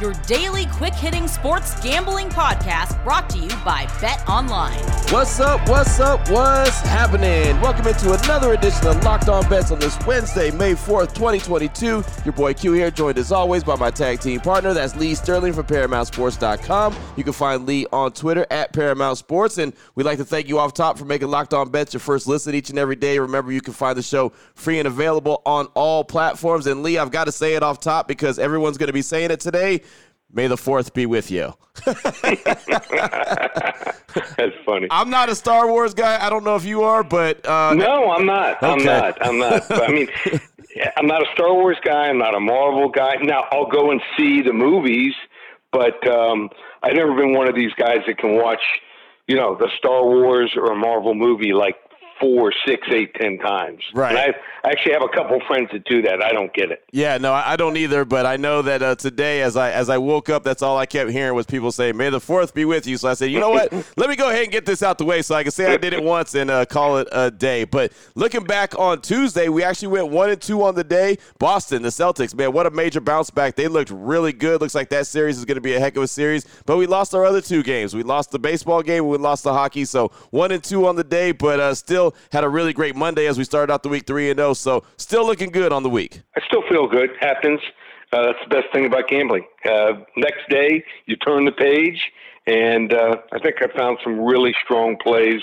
your 0.00 0.12
daily 0.26 0.66
quick 0.66 0.92
hitting 0.92 1.26
sports 1.26 1.80
gambling 1.80 2.28
podcast 2.28 3.02
brought 3.02 3.30
to 3.30 3.38
you 3.38 3.48
by 3.64 3.86
Bet 4.00 4.26
Online. 4.28 4.78
What's 5.10 5.40
up? 5.40 5.66
What's 5.68 5.98
up? 6.00 6.28
What's 6.28 6.80
happening? 6.80 7.58
Welcome 7.60 7.86
into 7.86 8.12
another 8.12 8.52
edition 8.52 8.86
of 8.88 9.02
Locked 9.04 9.28
On 9.28 9.48
Bets 9.48 9.70
on 9.70 9.78
this 9.78 9.98
Wednesday, 10.06 10.50
May 10.50 10.74
4th, 10.74 11.14
2022. 11.14 12.04
Your 12.24 12.32
boy 12.32 12.52
Q 12.52 12.72
here, 12.72 12.90
joined 12.90 13.16
as 13.16 13.32
always 13.32 13.64
by 13.64 13.76
my 13.76 13.90
tag 13.90 14.20
team 14.20 14.40
partner. 14.40 14.74
That's 14.74 14.96
Lee 14.96 15.14
Sterling 15.14 15.54
from 15.54 15.64
ParamountSports.com. 15.64 16.94
You 17.16 17.24
can 17.24 17.32
find 17.32 17.66
Lee 17.66 17.86
on 17.92 18.12
Twitter 18.12 18.46
at 18.50 18.72
Paramount 18.72 19.18
Sports. 19.18 19.58
And 19.58 19.72
we'd 19.94 20.04
like 20.04 20.18
to 20.18 20.24
thank 20.24 20.48
you 20.48 20.58
off 20.58 20.74
top 20.74 20.98
for 20.98 21.04
making 21.04 21.28
Locked 21.28 21.54
On 21.54 21.70
Bets 21.70 21.94
your 21.94 22.00
first 22.00 22.26
listen 22.26 22.54
each 22.54 22.68
and 22.70 22.78
every 22.78 22.96
day. 22.96 23.18
Remember, 23.18 23.52
you 23.52 23.60
can 23.60 23.72
find 23.72 23.96
the 23.96 24.02
show 24.02 24.32
free 24.54 24.78
and 24.78 24.86
available 24.86 25.40
on 25.46 25.66
all 25.74 26.04
platforms. 26.04 26.66
And 26.66 26.82
Lee, 26.82 26.98
I've 26.98 27.10
got 27.10 27.24
to 27.24 27.32
say 27.32 27.54
it 27.54 27.62
off 27.62 27.80
top 27.80 28.08
because 28.08 28.38
everyone's 28.38 28.76
going 28.76 28.88
to 28.88 28.92
be 28.92 29.02
saying 29.02 29.30
it 29.30 29.40
today. 29.40 29.82
May 30.36 30.46
the 30.48 30.56
fourth 30.58 30.92
be 30.92 31.06
with 31.06 31.30
you. 31.30 31.54
That's 31.86 31.96
funny. 34.66 34.86
I'm 34.90 35.08
not 35.08 35.30
a 35.30 35.34
Star 35.34 35.66
Wars 35.66 35.94
guy. 35.94 36.22
I 36.24 36.28
don't 36.28 36.44
know 36.44 36.56
if 36.56 36.66
you 36.66 36.82
are, 36.82 37.02
but 37.02 37.48
uh, 37.48 37.72
no, 37.72 38.10
I'm 38.10 38.26
not. 38.26 38.62
I'm 38.62 38.84
not. 38.84 39.16
I'm 39.26 39.38
not. 39.38 39.66
But, 39.66 39.88
I 39.88 39.92
mean, 39.92 40.08
I'm 40.98 41.06
not 41.06 41.22
a 41.22 41.26
Star 41.32 41.54
Wars 41.54 41.78
guy. 41.82 42.08
I'm 42.08 42.18
not 42.18 42.34
a 42.34 42.40
Marvel 42.40 42.90
guy. 42.90 43.14
Now 43.22 43.44
I'll 43.50 43.70
go 43.70 43.90
and 43.92 44.02
see 44.18 44.42
the 44.42 44.52
movies, 44.52 45.14
but 45.72 46.06
um, 46.06 46.50
I've 46.82 46.96
never 46.96 47.14
been 47.16 47.32
one 47.32 47.48
of 47.48 47.54
these 47.54 47.72
guys 47.72 48.00
that 48.06 48.18
can 48.18 48.34
watch, 48.36 48.60
you 49.26 49.36
know, 49.36 49.56
the 49.58 49.70
Star 49.78 50.04
Wars 50.04 50.52
or 50.54 50.70
a 50.70 50.76
Marvel 50.76 51.14
movie 51.14 51.54
like 51.54 51.76
four, 52.20 52.52
six, 52.66 52.86
eight, 52.92 53.14
ten 53.14 53.38
times. 53.38 53.80
Right. 53.94 54.16
And 54.16 54.34
I 54.64 54.70
actually 54.70 54.92
have 54.92 55.02
a 55.02 55.08
couple 55.08 55.40
friends 55.46 55.68
that 55.72 55.84
do 55.84 56.02
that. 56.02 56.22
I 56.22 56.32
don't 56.32 56.52
get 56.52 56.70
it. 56.70 56.84
Yeah, 56.92 57.18
no, 57.18 57.32
I 57.32 57.56
don't 57.56 57.76
either. 57.76 58.04
But 58.04 58.26
I 58.26 58.36
know 58.36 58.62
that 58.62 58.82
uh, 58.82 58.94
today, 58.94 59.42
as 59.42 59.56
I 59.56 59.70
as 59.70 59.88
I 59.88 59.98
woke 59.98 60.28
up, 60.28 60.42
that's 60.42 60.62
all 60.62 60.76
I 60.76 60.86
kept 60.86 61.10
hearing 61.10 61.34
was 61.34 61.46
people 61.46 61.72
say, 61.72 61.92
"May 61.92 62.10
the 62.10 62.20
fourth 62.20 62.54
be 62.54 62.64
with 62.64 62.86
you." 62.86 62.96
So 62.96 63.08
I 63.08 63.14
said, 63.14 63.30
you 63.30 63.40
know 63.40 63.50
what? 63.50 63.72
Let 63.96 64.08
me 64.08 64.16
go 64.16 64.30
ahead 64.30 64.44
and 64.44 64.52
get 64.52 64.66
this 64.66 64.82
out 64.82 64.98
the 64.98 65.04
way 65.04 65.22
so 65.22 65.34
I 65.34 65.42
can 65.42 65.52
say 65.52 65.72
I 65.72 65.76
did 65.76 65.92
it 65.92 66.02
once 66.02 66.34
and 66.34 66.50
uh, 66.50 66.66
call 66.66 66.98
it 66.98 67.08
a 67.12 67.30
day. 67.30 67.64
But 67.64 67.92
looking 68.14 68.44
back 68.44 68.78
on 68.78 69.00
Tuesday, 69.00 69.48
we 69.48 69.62
actually 69.62 69.88
went 69.88 70.08
one 70.08 70.30
and 70.30 70.40
two 70.40 70.62
on 70.62 70.74
the 70.74 70.84
day. 70.84 71.18
Boston, 71.38 71.82
the 71.82 71.88
Celtics, 71.88 72.34
man, 72.34 72.52
what 72.52 72.66
a 72.66 72.70
major 72.70 73.00
bounce 73.00 73.30
back. 73.30 73.56
They 73.56 73.68
looked 73.68 73.90
really 73.90 74.32
good. 74.32 74.60
Looks 74.60 74.74
like 74.74 74.88
that 74.90 75.06
series 75.06 75.38
is 75.38 75.44
going 75.44 75.56
to 75.56 75.60
be 75.60 75.74
a 75.74 75.80
heck 75.80 75.96
of 75.96 76.02
a 76.02 76.08
series. 76.08 76.46
But 76.66 76.76
we 76.76 76.86
lost 76.86 77.14
our 77.14 77.24
other 77.24 77.40
two 77.40 77.62
games. 77.62 77.94
We 77.94 78.02
lost 78.02 78.30
the 78.30 78.38
baseball 78.38 78.82
game. 78.82 79.06
We 79.06 79.18
lost 79.18 79.44
the 79.44 79.52
hockey. 79.52 79.84
So 79.84 80.08
one 80.30 80.50
and 80.50 80.62
two 80.62 80.86
on 80.86 80.96
the 80.96 81.04
day, 81.04 81.32
but 81.32 81.60
uh, 81.60 81.74
still 81.74 82.05
had 82.32 82.44
a 82.44 82.48
really 82.48 82.72
great 82.72 82.96
Monday 82.96 83.26
as 83.26 83.38
we 83.38 83.44
started 83.44 83.72
out 83.72 83.82
the 83.82 83.88
week 83.88 84.06
3 84.06 84.30
and 84.30 84.38
0. 84.38 84.54
So 84.54 84.84
still 84.96 85.26
looking 85.26 85.50
good 85.50 85.72
on 85.72 85.82
the 85.82 85.90
week. 85.90 86.22
I 86.36 86.40
still 86.46 86.62
feel 86.68 86.86
good. 86.86 87.10
Happens. 87.20 87.60
Uh, 88.12 88.26
that's 88.26 88.38
the 88.48 88.54
best 88.54 88.66
thing 88.72 88.86
about 88.86 89.08
gambling. 89.08 89.44
Uh, 89.64 89.94
next 90.16 90.48
day, 90.48 90.84
you 91.06 91.16
turn 91.16 91.44
the 91.44 91.52
page, 91.52 92.00
and 92.46 92.92
uh, 92.92 93.16
I 93.32 93.38
think 93.40 93.56
I 93.60 93.76
found 93.76 93.98
some 94.04 94.20
really 94.20 94.52
strong 94.64 94.96
plays 95.02 95.42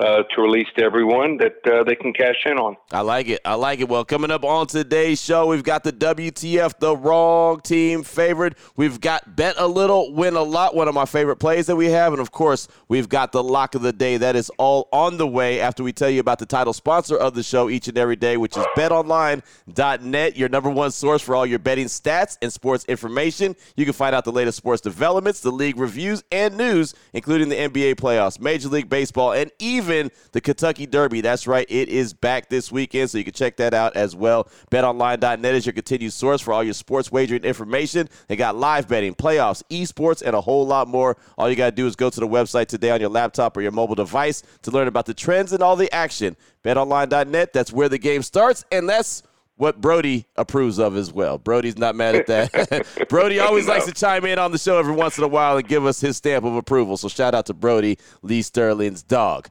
uh, 0.00 0.22
to 0.22 0.42
release 0.42 0.68
to 0.76 0.84
everyone 0.84 1.38
that 1.38 1.56
uh, 1.66 1.82
they 1.82 1.96
can 1.96 2.12
cash 2.12 2.36
in 2.46 2.56
on. 2.56 2.76
I 2.92 3.00
like 3.00 3.28
it. 3.28 3.40
I 3.44 3.54
like 3.54 3.80
it. 3.80 3.88
Well, 3.88 4.04
coming 4.04 4.30
up 4.30 4.44
on 4.44 4.68
today's 4.68 5.20
show, 5.20 5.46
we've 5.46 5.64
got 5.64 5.82
the 5.82 5.92
WTF, 5.92 6.78
the 6.78 6.96
wrong 6.96 7.60
team 7.60 8.04
favorite. 8.04 8.56
We've 8.76 9.00
got 9.00 9.34
bet 9.34 9.56
a 9.58 9.66
little, 9.66 10.12
win 10.12 10.34
a 10.34 10.42
lot, 10.42 10.76
one 10.76 10.86
of 10.86 10.94
my 10.94 11.04
favorite 11.04 11.36
plays 11.36 11.66
that 11.66 11.74
we 11.74 11.86
have. 11.86 12.12
And 12.12 12.22
of 12.22 12.30
course, 12.30 12.68
we've 12.86 13.08
got 13.08 13.32
the 13.32 13.42
lock 13.42 13.74
of 13.74 13.82
the 13.82 13.92
day. 13.92 14.18
That 14.18 14.36
is 14.36 14.50
all 14.58 14.88
on 14.92 15.16
the 15.16 15.26
way 15.26 15.60
after 15.60 15.82
we 15.82 15.92
tell 15.92 16.10
you 16.10 16.20
about 16.20 16.38
the 16.38 16.46
title 16.46 16.72
sponsor 16.72 17.16
of 17.16 17.34
the 17.34 17.42
show 17.42 17.68
each 17.68 17.88
and 17.88 17.98
every 17.98 18.16
day, 18.16 18.36
which 18.36 18.56
is 18.56 18.64
betonline.net, 18.76 20.36
your 20.36 20.48
number 20.48 20.70
one 20.70 20.92
source 20.92 21.22
for 21.22 21.34
all 21.34 21.46
your 21.46 21.58
betting 21.58 21.86
stats 21.86 22.38
and 22.40 22.52
sports 22.52 22.84
information. 22.84 23.56
You 23.76 23.84
can 23.84 23.94
find 23.94 24.14
out 24.14 24.24
the 24.24 24.32
latest 24.32 24.58
sports 24.58 24.80
developments, 24.80 25.40
the 25.40 25.50
league 25.50 25.78
reviews, 25.78 26.22
and 26.30 26.56
news, 26.56 26.94
including 27.12 27.48
the 27.48 27.56
NBA 27.56 27.96
playoffs, 27.96 28.40
Major 28.40 28.68
League 28.68 28.88
Baseball, 28.88 29.32
and 29.32 29.50
even 29.58 29.87
even 29.88 30.10
the 30.32 30.40
Kentucky 30.40 30.86
Derby. 30.86 31.20
That's 31.20 31.46
right, 31.46 31.66
it 31.68 31.88
is 31.88 32.12
back 32.12 32.48
this 32.48 32.70
weekend, 32.70 33.10
so 33.10 33.18
you 33.18 33.24
can 33.24 33.32
check 33.32 33.56
that 33.56 33.74
out 33.74 33.96
as 33.96 34.14
well. 34.14 34.48
BetOnline.net 34.70 35.54
is 35.54 35.66
your 35.66 35.72
continued 35.72 36.12
source 36.12 36.40
for 36.40 36.52
all 36.52 36.62
your 36.62 36.74
sports 36.74 37.10
wagering 37.10 37.44
information. 37.44 38.08
They 38.28 38.36
got 38.36 38.56
live 38.56 38.88
betting, 38.88 39.14
playoffs, 39.14 39.62
esports, 39.70 40.22
and 40.22 40.34
a 40.34 40.40
whole 40.40 40.66
lot 40.66 40.88
more. 40.88 41.16
All 41.36 41.48
you 41.48 41.56
got 41.56 41.70
to 41.70 41.76
do 41.76 41.86
is 41.86 41.96
go 41.96 42.10
to 42.10 42.20
the 42.20 42.28
website 42.28 42.66
today 42.66 42.90
on 42.90 43.00
your 43.00 43.10
laptop 43.10 43.56
or 43.56 43.60
your 43.60 43.72
mobile 43.72 43.94
device 43.94 44.42
to 44.62 44.70
learn 44.70 44.88
about 44.88 45.06
the 45.06 45.14
trends 45.14 45.52
and 45.52 45.62
all 45.62 45.76
the 45.76 45.92
action. 45.92 46.36
BetOnline.net, 46.64 47.52
that's 47.52 47.72
where 47.72 47.88
the 47.88 47.98
game 47.98 48.22
starts, 48.22 48.64
and 48.70 48.88
that's 48.88 49.22
what 49.58 49.80
Brody 49.80 50.24
approves 50.36 50.78
of 50.78 50.96
as 50.96 51.12
well. 51.12 51.36
Brody's 51.36 51.76
not 51.76 51.94
mad 51.96 52.14
at 52.14 52.26
that. 52.28 52.86
Brody 53.08 53.40
always 53.40 53.66
likes 53.66 53.86
to 53.86 53.92
chime 53.92 54.24
in 54.24 54.38
on 54.38 54.52
the 54.52 54.58
show 54.58 54.78
every 54.78 54.94
once 54.94 55.18
in 55.18 55.24
a 55.24 55.28
while 55.28 55.56
and 55.56 55.66
give 55.66 55.84
us 55.84 56.00
his 56.00 56.16
stamp 56.16 56.44
of 56.44 56.54
approval. 56.54 56.96
So 56.96 57.08
shout 57.08 57.34
out 57.34 57.46
to 57.46 57.54
Brody, 57.54 57.98
Lee 58.22 58.42
Sterling's 58.42 59.02
dog. 59.02 59.48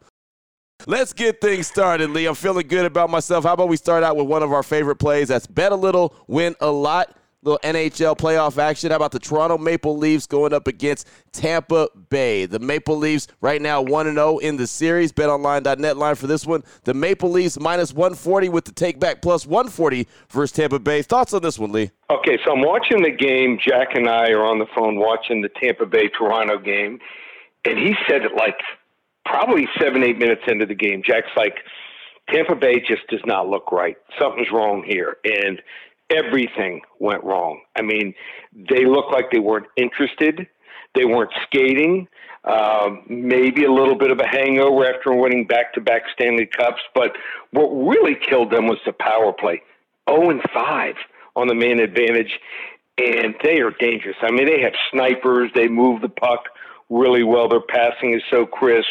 Let's 0.86 1.12
get 1.12 1.42
things 1.42 1.68
started, 1.68 2.12
Lee. 2.12 2.28
I'm 2.28 2.36
feeling 2.36 2.68
good 2.68 2.86
about 2.86 3.10
myself. 3.10 3.44
How 3.44 3.54
about 3.54 3.68
we 3.68 3.78
start 3.78 4.04
out 4.04 4.16
with 4.16 4.28
one 4.28 4.44
of 4.44 4.54
our 4.54 4.64
favorite 4.64 4.98
plays? 4.98 5.28
That's 5.30 5.48
bet 5.48 5.72
a 5.72 5.76
little, 5.76 6.16
win 6.28 6.56
a 6.62 6.72
lot. 6.72 7.14
Little 7.44 7.60
NHL 7.60 8.18
playoff 8.18 8.58
action. 8.58 8.90
How 8.92 8.96
about 8.96 9.12
the 9.12 9.20
Toronto 9.20 9.58
Maple 9.58 9.98
Leafs 9.98 10.26
going 10.26 10.54
up 10.54 10.68
against 10.68 11.08
Tampa 11.32 11.88
Bay? 12.10 12.46
The 12.46 12.60
Maple 12.60 12.98
Leafs 12.98 13.28
right 13.42 13.62
now 13.62 13.82
1 13.82 14.14
0 14.14 14.38
in 14.40 14.58
the 14.58 14.66
series. 14.66 15.12
BetOnline.net 15.12 15.98
line 15.98 16.16
for 16.16 16.26
this 16.26 16.46
one. 16.46 16.64
The 16.84 16.94
Maple 16.94 17.30
Leafs 17.30 17.60
minus 17.60 17.94
140 17.94 18.50
with 18.50 18.66
the 18.66 18.72
take 18.72 19.00
back 19.00 19.22
plus 19.22 19.46
140 19.46 20.08
versus 20.30 20.52
Tampa 20.52 20.80
Bay. 20.80 21.02
Thoughts 21.02 21.34
on 21.34 21.42
this 21.42 21.60
one, 21.60 21.72
Lee? 21.72 21.92
Okay, 22.10 22.40
so 22.44 22.54
I'm 22.54 22.62
watching 22.62 23.04
the 23.04 23.12
game. 23.12 23.60
Jack 23.64 23.90
and 23.94 24.10
I 24.10 24.30
are 24.32 24.44
on 24.44 24.60
the 24.60 24.68
phone 24.76 24.98
watching 24.98 25.42
the 25.42 25.50
Tampa 25.50 25.86
Bay 25.86 26.10
Toronto 26.10 26.58
game, 26.58 27.00
and 27.66 27.78
he 27.78 27.94
said 28.10 28.24
it 28.24 28.34
like 28.36 28.58
probably 29.38 29.68
seven, 29.80 30.04
eight 30.04 30.18
minutes 30.18 30.42
into 30.48 30.66
the 30.66 30.76
game, 30.76 31.04
Jack's 31.06 31.30
like, 31.36 31.56
Tampa 32.30 32.56
Bay 32.56 32.80
just 32.80 33.08
does 33.10 33.22
not 33.26 33.48
look 33.48 33.72
right. 33.72 33.96
Something's 34.20 34.48
wrong 34.52 34.84
here. 34.86 35.18
And 35.24 35.62
everything 36.10 36.82
went 37.00 37.24
wrong. 37.24 37.62
I 37.76 37.84
mean, 37.84 38.16
they 38.54 38.86
looked 38.86 39.12
like 39.12 39.32
they 39.32 39.40
weren't 39.40 39.68
interested. 39.78 40.48
They 40.96 41.06
weren't 41.06 41.32
skating. 41.44 42.08
Um, 42.44 43.04
maybe 43.10 43.66
a 43.66 43.72
little 43.72 43.98
bit 43.98 44.10
of 44.10 44.20
a 44.20 44.28
hangover 44.28 44.86
after 44.86 45.14
winning 45.14 45.46
back 45.46 45.74
to 45.74 45.82
back 45.82 46.04
Stanley 46.14 46.48
Cups. 46.48 46.82
But 46.96 47.12
what 47.52 47.68
really 47.68 48.16
killed 48.16 48.52
them 48.52 48.68
was 48.68 48.80
the 48.86 48.94
power 48.94 49.34
play 49.34 49.62
0 50.10 50.32
and 50.32 50.42
5 50.54 50.96
on 51.36 51.48
the 51.48 51.56
man 51.56 51.80
advantage. 51.80 52.40
And 52.98 53.36
they 53.44 53.60
are 53.60 53.72
dangerous. 53.80 54.18
I 54.22 54.32
mean, 54.32 54.48
they 54.48 54.62
have 54.62 54.74
snipers, 54.92 55.52
they 55.54 55.68
move 55.68 56.02
the 56.02 56.10
puck 56.10 56.46
really 56.90 57.24
well. 57.24 57.48
Their 57.48 57.62
passing 57.62 58.14
is 58.14 58.22
so 58.32 58.46
crisp. 58.46 58.88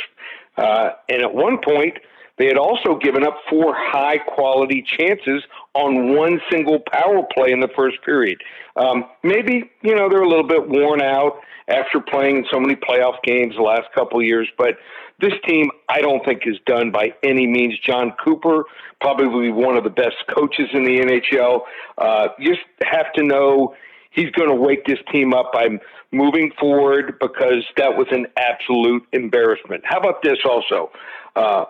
Uh, 0.56 0.90
and 1.08 1.22
at 1.22 1.34
one 1.34 1.58
point, 1.62 1.98
they 2.38 2.46
had 2.46 2.58
also 2.58 2.96
given 2.96 3.24
up 3.24 3.38
four 3.48 3.74
high 3.76 4.18
quality 4.18 4.84
chances 4.86 5.42
on 5.74 6.14
one 6.14 6.40
single 6.50 6.80
power 6.92 7.22
play 7.34 7.52
in 7.52 7.60
the 7.60 7.70
first 7.74 8.02
period. 8.04 8.42
Um, 8.76 9.04
maybe, 9.22 9.70
you 9.82 9.94
know, 9.94 10.08
they're 10.08 10.22
a 10.22 10.28
little 10.28 10.46
bit 10.46 10.68
worn 10.68 11.00
out 11.00 11.40
after 11.68 12.00
playing 12.00 12.46
so 12.50 12.60
many 12.60 12.76
playoff 12.76 13.22
games 13.24 13.54
the 13.56 13.62
last 13.62 13.88
couple 13.94 14.20
of 14.20 14.26
years, 14.26 14.48
but 14.58 14.76
this 15.20 15.32
team, 15.46 15.70
I 15.88 16.00
don't 16.00 16.24
think, 16.24 16.42
is 16.44 16.58
done 16.66 16.90
by 16.90 17.14
any 17.22 17.46
means. 17.46 17.78
Jon 17.78 18.12
Cooper, 18.22 18.64
probably 19.00 19.50
one 19.50 19.76
of 19.76 19.84
the 19.84 19.90
best 19.90 20.16
coaches 20.34 20.68
in 20.74 20.84
the 20.84 21.00
NHL. 21.00 21.60
Uh, 21.96 22.28
you 22.38 22.54
just 22.54 22.66
have 22.82 23.12
to 23.14 23.22
know 23.22 23.74
he's 24.16 24.30
going 24.30 24.48
to 24.48 24.56
wake 24.56 24.84
this 24.86 24.98
team 25.12 25.32
up 25.32 25.52
by 25.52 25.68
moving 26.10 26.50
forward 26.58 27.18
because 27.20 27.64
that 27.76 27.96
was 27.96 28.08
an 28.10 28.26
absolute 28.36 29.04
embarrassment. 29.12 29.84
How 29.84 30.00
about 30.00 30.22
this 30.22 30.38
also? 30.44 30.90
Uh, 31.36 31.66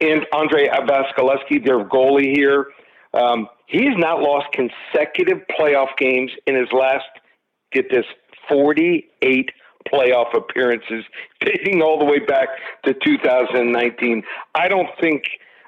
and 0.00 0.24
Andrei 0.32 0.68
Vasilevskiy, 0.68 1.66
their 1.66 1.84
goalie 1.84 2.34
here, 2.34 2.66
um, 3.12 3.48
he 3.66 3.84
has 3.84 3.94
not 3.98 4.20
lost 4.20 4.46
consecutive 4.52 5.38
playoff 5.58 5.88
games 5.98 6.30
in 6.46 6.54
his 6.54 6.68
last, 6.72 7.04
get 7.72 7.90
this, 7.90 8.04
48 8.48 9.50
playoff 9.92 10.34
appearances, 10.36 11.04
dating 11.40 11.82
all 11.82 11.98
the 11.98 12.04
way 12.04 12.20
back 12.20 12.48
to 12.84 12.94
2019. 12.94 14.22
I 14.54 14.68
don't 14.68 14.88
think 15.00 15.24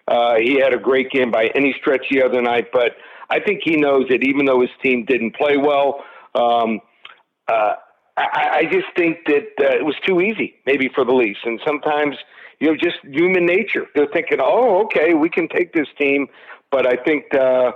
uh, 0.06 0.36
he 0.36 0.60
had 0.60 0.72
a 0.72 0.78
great 0.78 1.10
game 1.10 1.30
by 1.30 1.46
any 1.54 1.74
stretch 1.80 2.06
the 2.10 2.22
other 2.22 2.40
night, 2.40 2.68
but 2.72 2.92
I 3.30 3.40
think 3.40 3.60
he 3.64 3.76
knows 3.76 4.06
that 4.08 4.22
even 4.22 4.44
though 4.44 4.60
his 4.60 4.70
team 4.82 5.04
didn't 5.04 5.36
play 5.36 5.56
well, 5.56 6.04
um, 6.34 6.80
uh, 7.48 7.74
I, 8.16 8.48
I 8.58 8.64
just 8.70 8.86
think 8.96 9.18
that 9.26 9.48
uh, 9.60 9.76
it 9.76 9.84
was 9.84 9.96
too 10.06 10.20
easy, 10.20 10.54
maybe 10.66 10.90
for 10.94 11.04
the 11.04 11.12
Leafs. 11.12 11.40
And 11.44 11.60
sometimes, 11.66 12.16
you 12.58 12.68
know, 12.68 12.76
just 12.76 12.96
human 13.04 13.46
nature. 13.46 13.86
They're 13.94 14.08
thinking, 14.12 14.38
oh, 14.40 14.84
okay, 14.84 15.14
we 15.14 15.30
can 15.30 15.48
take 15.48 15.72
this 15.72 15.88
team. 15.98 16.28
But 16.70 16.86
I 16.86 16.96
think 17.02 17.34
uh, 17.34 17.72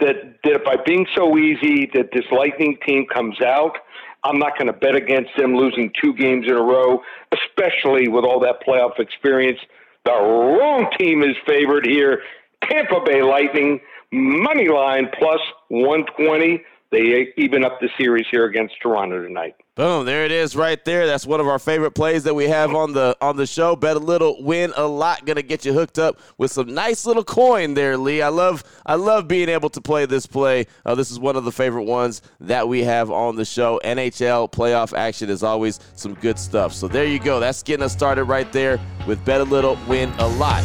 that 0.00 0.36
that 0.44 0.64
by 0.64 0.76
being 0.84 1.06
so 1.14 1.38
easy, 1.38 1.90
that 1.94 2.10
this 2.12 2.24
Lightning 2.30 2.76
team 2.86 3.06
comes 3.06 3.40
out. 3.40 3.78
I'm 4.24 4.38
not 4.38 4.56
going 4.56 4.68
to 4.68 4.72
bet 4.72 4.94
against 4.94 5.30
them 5.36 5.54
losing 5.54 5.92
two 6.00 6.14
games 6.14 6.46
in 6.46 6.54
a 6.54 6.62
row, 6.62 7.02
especially 7.32 8.08
with 8.08 8.24
all 8.24 8.40
that 8.40 8.64
playoff 8.66 8.98
experience. 8.98 9.58
The 10.06 10.12
wrong 10.12 10.90
team 10.98 11.22
is 11.22 11.36
favored 11.46 11.86
here. 11.86 12.22
Tampa 12.62 13.00
Bay 13.04 13.22
Lightning, 13.22 13.80
money 14.12 14.68
line 14.68 15.08
plus 15.18 15.40
120. 15.68 16.62
They 16.94 17.32
even 17.36 17.64
up 17.64 17.80
the 17.80 17.88
series 17.98 18.24
here 18.30 18.44
against 18.44 18.76
Toronto 18.80 19.20
tonight. 19.20 19.56
Boom, 19.74 20.06
there 20.06 20.24
it 20.24 20.30
is 20.30 20.54
right 20.54 20.82
there. 20.84 21.08
That's 21.08 21.26
one 21.26 21.40
of 21.40 21.48
our 21.48 21.58
favorite 21.58 21.90
plays 21.90 22.22
that 22.22 22.34
we 22.34 22.44
have 22.44 22.72
on 22.72 22.92
the 22.92 23.16
on 23.20 23.36
the 23.36 23.46
show. 23.46 23.74
Bet 23.74 23.96
a 23.96 23.98
little, 23.98 24.40
win 24.44 24.72
a 24.76 24.86
lot. 24.86 25.26
Gonna 25.26 25.42
get 25.42 25.64
you 25.64 25.72
hooked 25.72 25.98
up 25.98 26.20
with 26.38 26.52
some 26.52 26.72
nice 26.72 27.04
little 27.04 27.24
coin 27.24 27.74
there, 27.74 27.96
Lee. 27.96 28.22
I 28.22 28.28
love 28.28 28.62
I 28.86 28.94
love 28.94 29.26
being 29.26 29.48
able 29.48 29.70
to 29.70 29.80
play 29.80 30.06
this 30.06 30.24
play. 30.24 30.68
Uh, 30.86 30.94
this 30.94 31.10
is 31.10 31.18
one 31.18 31.34
of 31.34 31.44
the 31.44 31.50
favorite 31.50 31.82
ones 31.82 32.22
that 32.38 32.68
we 32.68 32.84
have 32.84 33.10
on 33.10 33.34
the 33.34 33.44
show. 33.44 33.80
NHL 33.84 34.52
playoff 34.52 34.96
action 34.96 35.28
is 35.30 35.42
always 35.42 35.80
some 35.96 36.14
good 36.14 36.38
stuff. 36.38 36.72
So 36.72 36.86
there 36.86 37.06
you 37.06 37.18
go. 37.18 37.40
That's 37.40 37.64
getting 37.64 37.82
us 37.82 37.92
started 37.92 38.24
right 38.24 38.52
there 38.52 38.78
with 39.08 39.24
bet 39.24 39.40
a 39.40 39.44
little, 39.44 39.76
win 39.88 40.10
a 40.20 40.28
lot. 40.28 40.62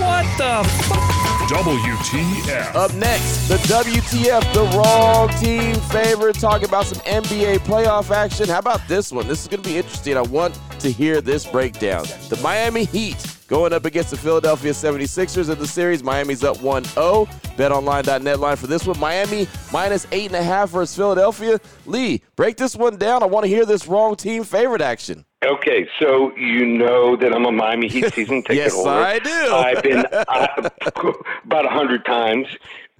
What 0.00 0.26
the 0.36 0.68
fuck? 0.88 1.27
WTF. 1.48 2.74
Up 2.74 2.92
next, 2.94 3.48
the 3.48 3.56
WTF, 3.56 4.52
the 4.52 4.64
wrong 4.76 5.30
team 5.40 5.74
favorite, 5.88 6.38
talking 6.38 6.68
about 6.68 6.84
some 6.84 6.98
NBA 7.06 7.60
playoff 7.60 8.10
action. 8.10 8.50
How 8.50 8.58
about 8.58 8.86
this 8.86 9.10
one? 9.10 9.26
This 9.26 9.40
is 9.40 9.48
going 9.48 9.62
to 9.62 9.68
be 9.68 9.78
interesting. 9.78 10.18
I 10.18 10.20
want 10.20 10.60
to 10.80 10.92
hear 10.92 11.22
this 11.22 11.46
breakdown. 11.46 12.04
The 12.28 12.38
Miami 12.42 12.84
Heat 12.84 13.37
going 13.48 13.72
up 13.72 13.84
against 13.84 14.10
the 14.10 14.16
Philadelphia 14.16 14.72
76ers 14.72 15.50
in 15.50 15.58
the 15.58 15.66
series. 15.66 16.04
Miami's 16.04 16.44
up 16.44 16.60
1 16.62 16.84
0. 16.84 17.24
BetOnline.net 17.56 18.38
line 18.38 18.56
for 18.56 18.68
this 18.68 18.86
one. 18.86 18.98
Miami 19.00 19.48
minus 19.72 20.06
8.5 20.06 20.68
versus 20.68 20.94
Philadelphia. 20.94 21.58
Lee, 21.86 22.22
break 22.36 22.56
this 22.56 22.76
one 22.76 22.96
down. 22.96 23.22
I 23.22 23.26
want 23.26 23.44
to 23.44 23.48
hear 23.48 23.66
this 23.66 23.88
wrong 23.88 24.14
team 24.14 24.44
favorite 24.44 24.82
action. 24.82 25.24
Okay, 25.44 25.88
so 26.00 26.36
you 26.36 26.66
know 26.66 27.16
that 27.16 27.34
I'm 27.34 27.46
a 27.46 27.52
Miami 27.52 27.88
Heat 27.88 28.12
season 28.14 28.42
ticket 28.42 28.56
yes, 28.56 28.74
holder. 28.74 28.90
I 28.90 29.18
do. 29.18 29.30
I've 29.54 29.82
been 29.82 30.04
I, 30.12 30.70
about 31.44 31.64
a 31.64 31.70
hundred 31.70 32.04
times. 32.04 32.46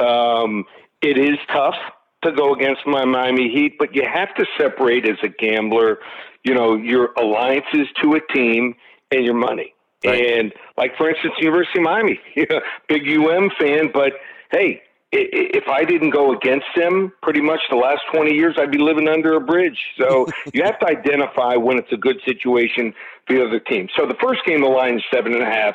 Um, 0.00 0.64
it 1.02 1.18
is 1.18 1.38
tough 1.52 1.76
to 2.24 2.32
go 2.32 2.54
against 2.54 2.86
my 2.86 3.04
Miami 3.04 3.48
Heat, 3.48 3.76
but 3.78 3.94
you 3.94 4.02
have 4.12 4.34
to 4.36 4.46
separate 4.56 5.08
as 5.08 5.18
a 5.22 5.28
gambler. 5.28 5.98
You 6.44 6.54
know 6.54 6.76
your 6.76 7.12
alliances 7.14 7.88
to 8.02 8.14
a 8.14 8.32
team 8.32 8.74
and 9.10 9.24
your 9.24 9.34
money. 9.34 9.74
Right. 10.04 10.38
And 10.38 10.52
like 10.76 10.96
for 10.96 11.10
instance, 11.10 11.34
University 11.40 11.80
of 11.80 11.84
Miami, 11.84 12.20
big 12.88 13.02
UM 13.08 13.50
fan, 13.58 13.90
but 13.92 14.12
hey, 14.50 14.82
if 15.10 15.64
I 15.68 15.84
didn't 15.84 16.10
go 16.10 16.32
against 16.32 16.66
them 16.76 17.12
pretty 17.22 17.40
much 17.40 17.60
the 17.70 17.76
last 17.76 18.00
20 18.12 18.32
years, 18.32 18.56
I'd 18.58 18.70
be 18.70 18.78
living 18.78 19.08
under 19.08 19.34
a 19.34 19.40
bridge. 19.40 19.78
So 19.98 20.26
you 20.52 20.62
have 20.64 20.78
to 20.80 20.86
identify 20.86 21.56
when 21.56 21.78
it's 21.78 21.92
a 21.92 21.96
good 21.96 22.16
situation 22.26 22.92
for 23.26 23.36
the 23.36 23.44
other 23.44 23.60
team. 23.60 23.88
So 23.96 24.06
the 24.06 24.16
first 24.22 24.40
game, 24.46 24.60
the 24.60 24.68
line 24.68 24.96
is 24.96 25.04
seven 25.12 25.32
and 25.32 25.42
a 25.42 25.46
half. 25.46 25.74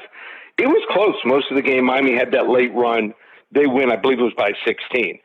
It 0.58 0.68
was 0.68 0.84
close 0.92 1.16
most 1.26 1.50
of 1.50 1.56
the 1.56 1.64
game. 1.64 1.86
Miami 1.86 2.16
had 2.16 2.32
that 2.34 2.48
late 2.48 2.74
run. 2.76 3.14
They 3.52 3.66
win, 3.66 3.92
I 3.92 3.96
believe 3.96 4.20
it 4.20 4.24
was 4.24 4.34
by 4.38 4.52
16. 4.66 5.20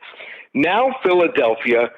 Now 0.55 0.95
Philadelphia, 1.03 1.89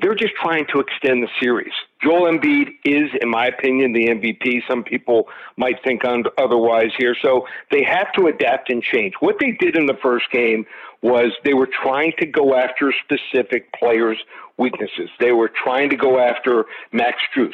they're 0.00 0.14
just 0.14 0.34
trying 0.34 0.66
to 0.72 0.80
extend 0.80 1.22
the 1.22 1.28
series. 1.40 1.72
Joel 2.02 2.30
Embiid 2.30 2.68
is, 2.84 3.10
in 3.20 3.28
my 3.28 3.46
opinion, 3.46 3.92
the 3.92 4.06
MVP. 4.06 4.62
Some 4.68 4.84
people 4.84 5.28
might 5.56 5.82
think 5.82 6.02
otherwise 6.38 6.90
here. 6.96 7.16
So 7.20 7.46
they 7.70 7.82
have 7.82 8.12
to 8.14 8.26
adapt 8.26 8.70
and 8.70 8.82
change. 8.82 9.14
What 9.20 9.36
they 9.40 9.52
did 9.52 9.76
in 9.76 9.86
the 9.86 9.96
first 10.02 10.26
game 10.30 10.66
was 11.02 11.32
they 11.44 11.54
were 11.54 11.68
trying 11.82 12.12
to 12.18 12.26
go 12.26 12.54
after 12.54 12.92
specific 13.04 13.72
players' 13.72 14.18
weaknesses. 14.56 15.10
They 15.20 15.32
were 15.32 15.50
trying 15.62 15.90
to 15.90 15.96
go 15.96 16.18
after 16.18 16.66
Max 16.92 17.18
Strus. 17.34 17.52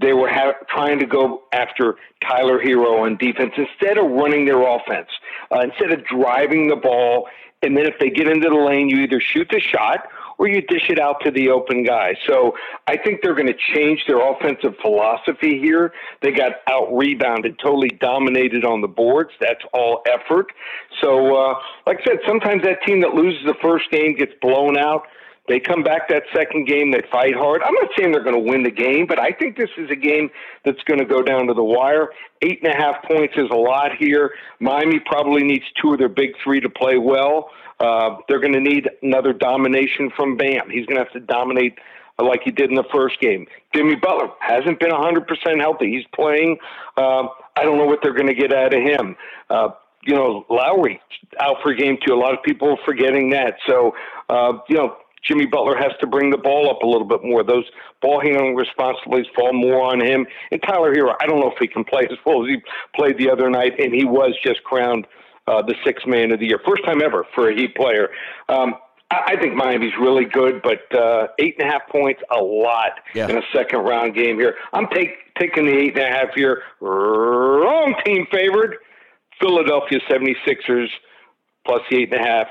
They 0.00 0.12
were 0.12 0.28
ha- 0.28 0.54
trying 0.68 1.00
to 1.00 1.06
go 1.06 1.42
after 1.52 1.96
Tyler 2.22 2.60
Herro 2.60 3.04
on 3.04 3.16
defense 3.16 3.52
instead 3.56 3.98
of 3.98 4.10
running 4.10 4.44
their 4.44 4.62
offense, 4.62 5.08
uh, 5.50 5.60
instead 5.60 5.90
of 5.92 6.04
driving 6.04 6.68
the 6.68 6.76
ball. 6.76 7.28
And 7.62 7.76
then 7.76 7.86
if 7.86 7.94
they 7.98 8.08
get 8.08 8.28
into 8.28 8.48
the 8.48 8.54
lane, 8.54 8.88
you 8.88 8.98
either 8.98 9.20
shoot 9.20 9.48
the 9.50 9.58
shot 9.58 10.06
or 10.38 10.48
you 10.48 10.62
dish 10.62 10.88
it 10.88 10.98
out 10.98 11.16
to 11.24 11.30
the 11.30 11.50
open 11.50 11.84
guy. 11.84 12.14
So 12.26 12.54
I 12.86 12.96
think 12.96 13.20
they're 13.22 13.34
going 13.34 13.48
to 13.48 13.74
change 13.74 14.04
their 14.06 14.20
offensive 14.20 14.74
philosophy 14.80 15.58
here. 15.58 15.92
They 16.22 16.30
got 16.30 16.52
out 16.68 16.96
rebounded, 16.96 17.58
totally 17.58 17.90
dominated 18.00 18.64
on 18.64 18.80
the 18.80 18.88
boards. 18.88 19.30
That's 19.40 19.62
all 19.72 20.02
effort. 20.06 20.46
So, 21.02 21.36
uh, 21.36 21.54
like 21.86 21.98
I 22.02 22.04
said, 22.04 22.18
sometimes 22.26 22.62
that 22.62 22.78
team 22.86 23.00
that 23.00 23.14
loses 23.14 23.44
the 23.44 23.56
first 23.60 23.90
game 23.90 24.16
gets 24.16 24.32
blown 24.40 24.78
out. 24.78 25.02
They 25.48 25.58
come 25.60 25.82
back 25.82 26.08
that 26.08 26.24
second 26.34 26.66
game, 26.66 26.90
they 26.90 27.02
fight 27.10 27.34
hard. 27.34 27.62
I'm 27.62 27.74
not 27.74 27.90
saying 27.96 28.12
they're 28.12 28.22
going 28.22 28.34
to 28.34 28.50
win 28.50 28.62
the 28.62 28.70
game, 28.70 29.06
but 29.06 29.18
I 29.18 29.32
think 29.32 29.56
this 29.56 29.70
is 29.76 29.90
a 29.90 29.96
game 29.96 30.30
that's 30.64 30.82
going 30.84 31.00
to 31.00 31.06
go 31.06 31.22
down 31.22 31.46
to 31.46 31.54
the 31.54 31.64
wire. 31.64 32.10
Eight 32.42 32.62
and 32.62 32.72
a 32.72 32.76
half 32.76 33.02
points 33.04 33.34
is 33.36 33.48
a 33.50 33.56
lot 33.56 33.96
here. 33.98 34.32
Miami 34.60 35.00
probably 35.00 35.42
needs 35.42 35.64
two 35.80 35.92
of 35.92 35.98
their 35.98 36.08
big 36.08 36.30
three 36.44 36.60
to 36.60 36.68
play 36.68 36.98
well. 36.98 37.50
Uh, 37.80 38.16
they're 38.28 38.40
going 38.40 38.52
to 38.52 38.60
need 38.60 38.88
another 39.02 39.32
domination 39.32 40.10
from 40.16 40.36
Bam. 40.36 40.68
He's 40.70 40.84
going 40.86 40.98
to 40.98 41.04
have 41.04 41.12
to 41.12 41.20
dominate 41.20 41.78
like 42.18 42.42
he 42.44 42.50
did 42.50 42.70
in 42.70 42.76
the 42.76 42.84
first 42.92 43.20
game. 43.20 43.46
Jimmy 43.74 43.94
Butler 43.94 44.30
hasn't 44.40 44.80
been 44.80 44.90
100% 44.90 45.60
healthy. 45.60 45.90
He's 45.90 46.06
playing. 46.14 46.58
Uh, 46.96 47.28
I 47.56 47.62
don't 47.62 47.78
know 47.78 47.84
what 47.84 48.00
they're 48.02 48.14
going 48.14 48.26
to 48.26 48.34
get 48.34 48.52
out 48.52 48.74
of 48.74 48.82
him. 48.82 49.16
Uh, 49.48 49.68
you 50.02 50.14
know, 50.14 50.44
Lowry 50.48 51.00
out 51.40 51.56
for 51.62 51.74
game 51.74 51.98
two. 52.04 52.14
A 52.14 52.16
lot 52.16 52.32
of 52.32 52.42
people 52.42 52.70
are 52.70 52.84
forgetting 52.84 53.30
that. 53.30 53.56
So, 53.66 53.94
uh, 54.28 54.54
you 54.68 54.76
know, 54.76 54.96
Jimmy 55.28 55.44
Butler 55.46 55.76
has 55.76 55.92
to 56.00 56.06
bring 56.06 56.30
the 56.30 56.38
ball 56.38 56.70
up 56.70 56.82
a 56.82 56.86
little 56.86 57.06
bit 57.06 57.22
more. 57.22 57.44
Those 57.44 57.64
ball 58.00 58.18
handling 58.20 58.56
responsibilities 58.56 59.30
fall 59.36 59.52
more 59.52 59.82
on 59.82 60.00
him. 60.04 60.26
And 60.50 60.60
Tyler 60.62 60.94
Herro, 60.94 61.14
I 61.20 61.26
don't 61.26 61.38
know 61.40 61.50
if 61.50 61.58
he 61.60 61.68
can 61.68 61.84
play 61.84 62.06
as 62.10 62.16
well 62.24 62.42
as 62.42 62.48
he 62.48 62.56
played 62.96 63.18
the 63.18 63.30
other 63.30 63.50
night, 63.50 63.78
and 63.78 63.94
he 63.94 64.04
was 64.04 64.34
just 64.44 64.64
crowned 64.64 65.06
uh, 65.46 65.62
the 65.62 65.74
sixth 65.84 66.06
man 66.06 66.32
of 66.32 66.40
the 66.40 66.46
year. 66.46 66.60
First 66.66 66.84
time 66.84 67.02
ever 67.02 67.26
for 67.34 67.50
a 67.50 67.54
Heat 67.54 67.74
player. 67.76 68.08
Um, 68.48 68.74
I, 69.10 69.32
I 69.34 69.36
think 69.40 69.54
Miami's 69.54 69.92
really 70.00 70.24
good, 70.24 70.62
but 70.62 70.94
uh, 70.98 71.28
eight 71.38 71.56
and 71.58 71.68
a 71.68 71.72
half 71.72 71.88
points, 71.88 72.22
a 72.30 72.42
lot 72.42 72.92
Yeah. 73.14 73.28
in 73.28 73.36
a 73.38 73.42
second 73.54 73.80
round 73.80 74.14
game 74.14 74.38
here. 74.38 74.54
I'm 74.72 74.86
take, 74.88 75.10
taking 75.38 75.66
the 75.66 75.76
eight 75.76 75.96
and 75.98 76.06
a 76.06 76.16
half 76.16 76.34
here. 76.34 76.62
Wrong 76.80 77.94
team 78.04 78.26
favored. 78.30 78.76
Philadelphia 79.40 80.00
76ers 80.10 80.88
plus 81.66 81.80
the 81.90 81.98
eight 81.98 82.12
and 82.12 82.20
a 82.20 82.26
half 82.26 82.48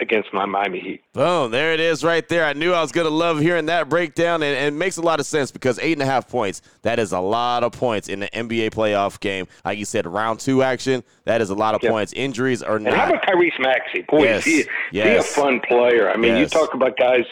against 0.00 0.32
my 0.32 0.44
Miami 0.44 0.78
Heat. 0.80 1.02
Boom, 1.14 1.50
there 1.50 1.72
it 1.72 1.80
is 1.80 2.04
right 2.04 2.28
there. 2.28 2.44
I 2.44 2.52
knew 2.52 2.72
I 2.74 2.82
was 2.82 2.92
going 2.92 3.06
to 3.06 3.12
love 3.12 3.40
hearing 3.40 3.66
that 3.66 3.88
breakdown, 3.88 4.42
and, 4.42 4.54
and 4.56 4.74
it 4.74 4.78
makes 4.78 4.98
a 4.98 5.02
lot 5.02 5.20
of 5.20 5.26
sense 5.26 5.50
because 5.50 5.78
eight 5.78 5.94
and 5.94 6.02
a 6.02 6.06
half 6.06 6.28
points, 6.28 6.60
that 6.82 6.98
is 6.98 7.12
a 7.12 7.20
lot 7.20 7.64
of 7.64 7.72
points 7.72 8.08
in 8.08 8.20
the 8.20 8.28
NBA 8.28 8.70
playoff 8.72 9.18
game. 9.20 9.46
Like 9.64 9.78
you 9.78 9.84
said, 9.86 10.06
round 10.06 10.40
two 10.40 10.62
action, 10.62 11.02
that 11.24 11.40
is 11.40 11.48
a 11.50 11.54
lot 11.54 11.74
of 11.74 11.82
Yeah. 11.82 11.90
points. 11.90 12.12
Injuries 12.12 12.62
are 12.62 12.76
And 12.76 12.86
how 12.88 13.06
not. 13.06 13.08
about 13.10 13.22
Tyrese 13.26 13.58
Maxey? 13.58 14.04
Boy, 14.08 14.24
Yes. 14.24 14.44
he, 14.44 14.64
yes. 14.92 15.06
he 15.06 15.16
a 15.16 15.22
fun 15.42 15.60
player. 15.66 16.10
I 16.10 16.16
mean, 16.16 16.36
Yes. 16.36 16.52
you 16.52 16.60
talk 16.60 16.74
about 16.74 16.96
guys, 16.98 17.24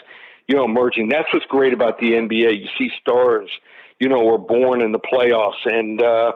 you 0.47 0.55
know, 0.55 0.65
emerging. 0.65 1.09
That's 1.09 1.31
what's 1.33 1.45
great 1.45 1.73
about 1.73 1.99
the 1.99 2.13
NBA. 2.15 2.51
You 2.59 2.67
see 2.79 2.89
stars, 2.99 3.49
you 3.99 4.09
know, 4.09 4.23
were 4.23 4.37
born 4.39 4.81
in 4.81 4.91
the 4.91 4.99
playoffs, 4.99 5.63
and 5.65 6.01
uh, 6.01 6.31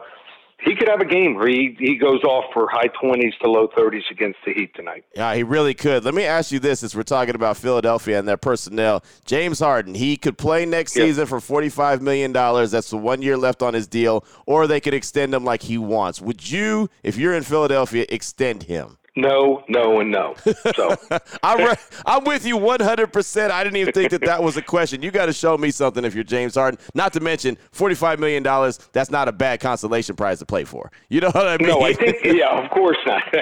he 0.64 0.74
could 0.74 0.88
have 0.88 1.00
a 1.00 1.04
game 1.04 1.34
where 1.34 1.48
he, 1.48 1.76
he 1.78 1.96
goes 1.96 2.22
off 2.24 2.44
for 2.52 2.68
high 2.70 2.88
20s 3.02 3.38
to 3.42 3.50
low 3.50 3.68
30s 3.68 4.10
against 4.10 4.38
the 4.44 4.52
Heat 4.52 4.74
tonight. 4.74 5.04
Yeah, 5.14 5.34
he 5.34 5.42
really 5.42 5.74
could. 5.74 6.04
Let 6.04 6.14
me 6.14 6.24
ask 6.24 6.52
you 6.52 6.58
this 6.58 6.82
as 6.82 6.94
we're 6.94 7.02
talking 7.02 7.34
about 7.34 7.56
Philadelphia 7.56 8.18
and 8.18 8.28
their 8.28 8.36
personnel. 8.36 9.02
James 9.24 9.58
Harden, 9.60 9.94
he 9.94 10.16
could 10.16 10.36
play 10.38 10.66
next 10.66 10.96
Yeah. 10.96 11.04
season 11.04 11.26
for 11.26 11.38
$45 11.38 12.00
million. 12.00 12.32
That's 12.32 12.90
the 12.90 12.96
one 12.96 13.22
year 13.22 13.36
left 13.36 13.62
on 13.62 13.74
his 13.74 13.86
deal, 13.86 14.24
or 14.46 14.66
they 14.66 14.80
could 14.80 14.94
extend 14.94 15.34
him 15.34 15.44
like 15.44 15.62
he 15.62 15.78
wants. 15.78 16.20
Would 16.20 16.50
you, 16.50 16.88
if 17.02 17.16
you're 17.16 17.34
in 17.34 17.42
Philadelphia, 17.42 18.04
extend 18.08 18.64
him? 18.64 18.96
No, 19.16 19.64
no, 19.68 20.00
and 20.00 20.10
no. 20.10 20.34
So 20.76 20.94
I'm, 21.42 21.58
re- 21.66 21.74
I'm 22.06 22.24
with 22.24 22.46
you 22.46 22.56
100%. 22.58 23.50
I 23.50 23.64
didn't 23.64 23.76
even 23.76 23.92
think 23.92 24.10
that 24.10 24.20
that 24.22 24.42
was 24.42 24.56
a 24.56 24.62
question. 24.62 25.02
You 25.02 25.10
got 25.10 25.26
to 25.26 25.32
show 25.32 25.56
me 25.58 25.70
something 25.70 26.04
if 26.04 26.14
you're 26.14 26.24
James 26.24 26.54
Harden. 26.54 26.78
Not 26.94 27.12
to 27.14 27.20
mention, 27.20 27.58
$45 27.72 28.18
million, 28.18 28.42
that's 28.92 29.10
not 29.10 29.28
a 29.28 29.32
bad 29.32 29.60
consolation 29.60 30.16
prize 30.16 30.38
to 30.38 30.46
play 30.46 30.64
for. 30.64 30.90
You 31.08 31.20
know 31.20 31.30
what 31.30 31.48
I 31.48 31.56
mean? 31.58 31.68
No, 31.68 31.82
I 31.82 31.92
think 31.92 32.18
yeah, 32.24 32.62
of 32.62 32.70
course 32.70 32.98
not. 33.06 33.22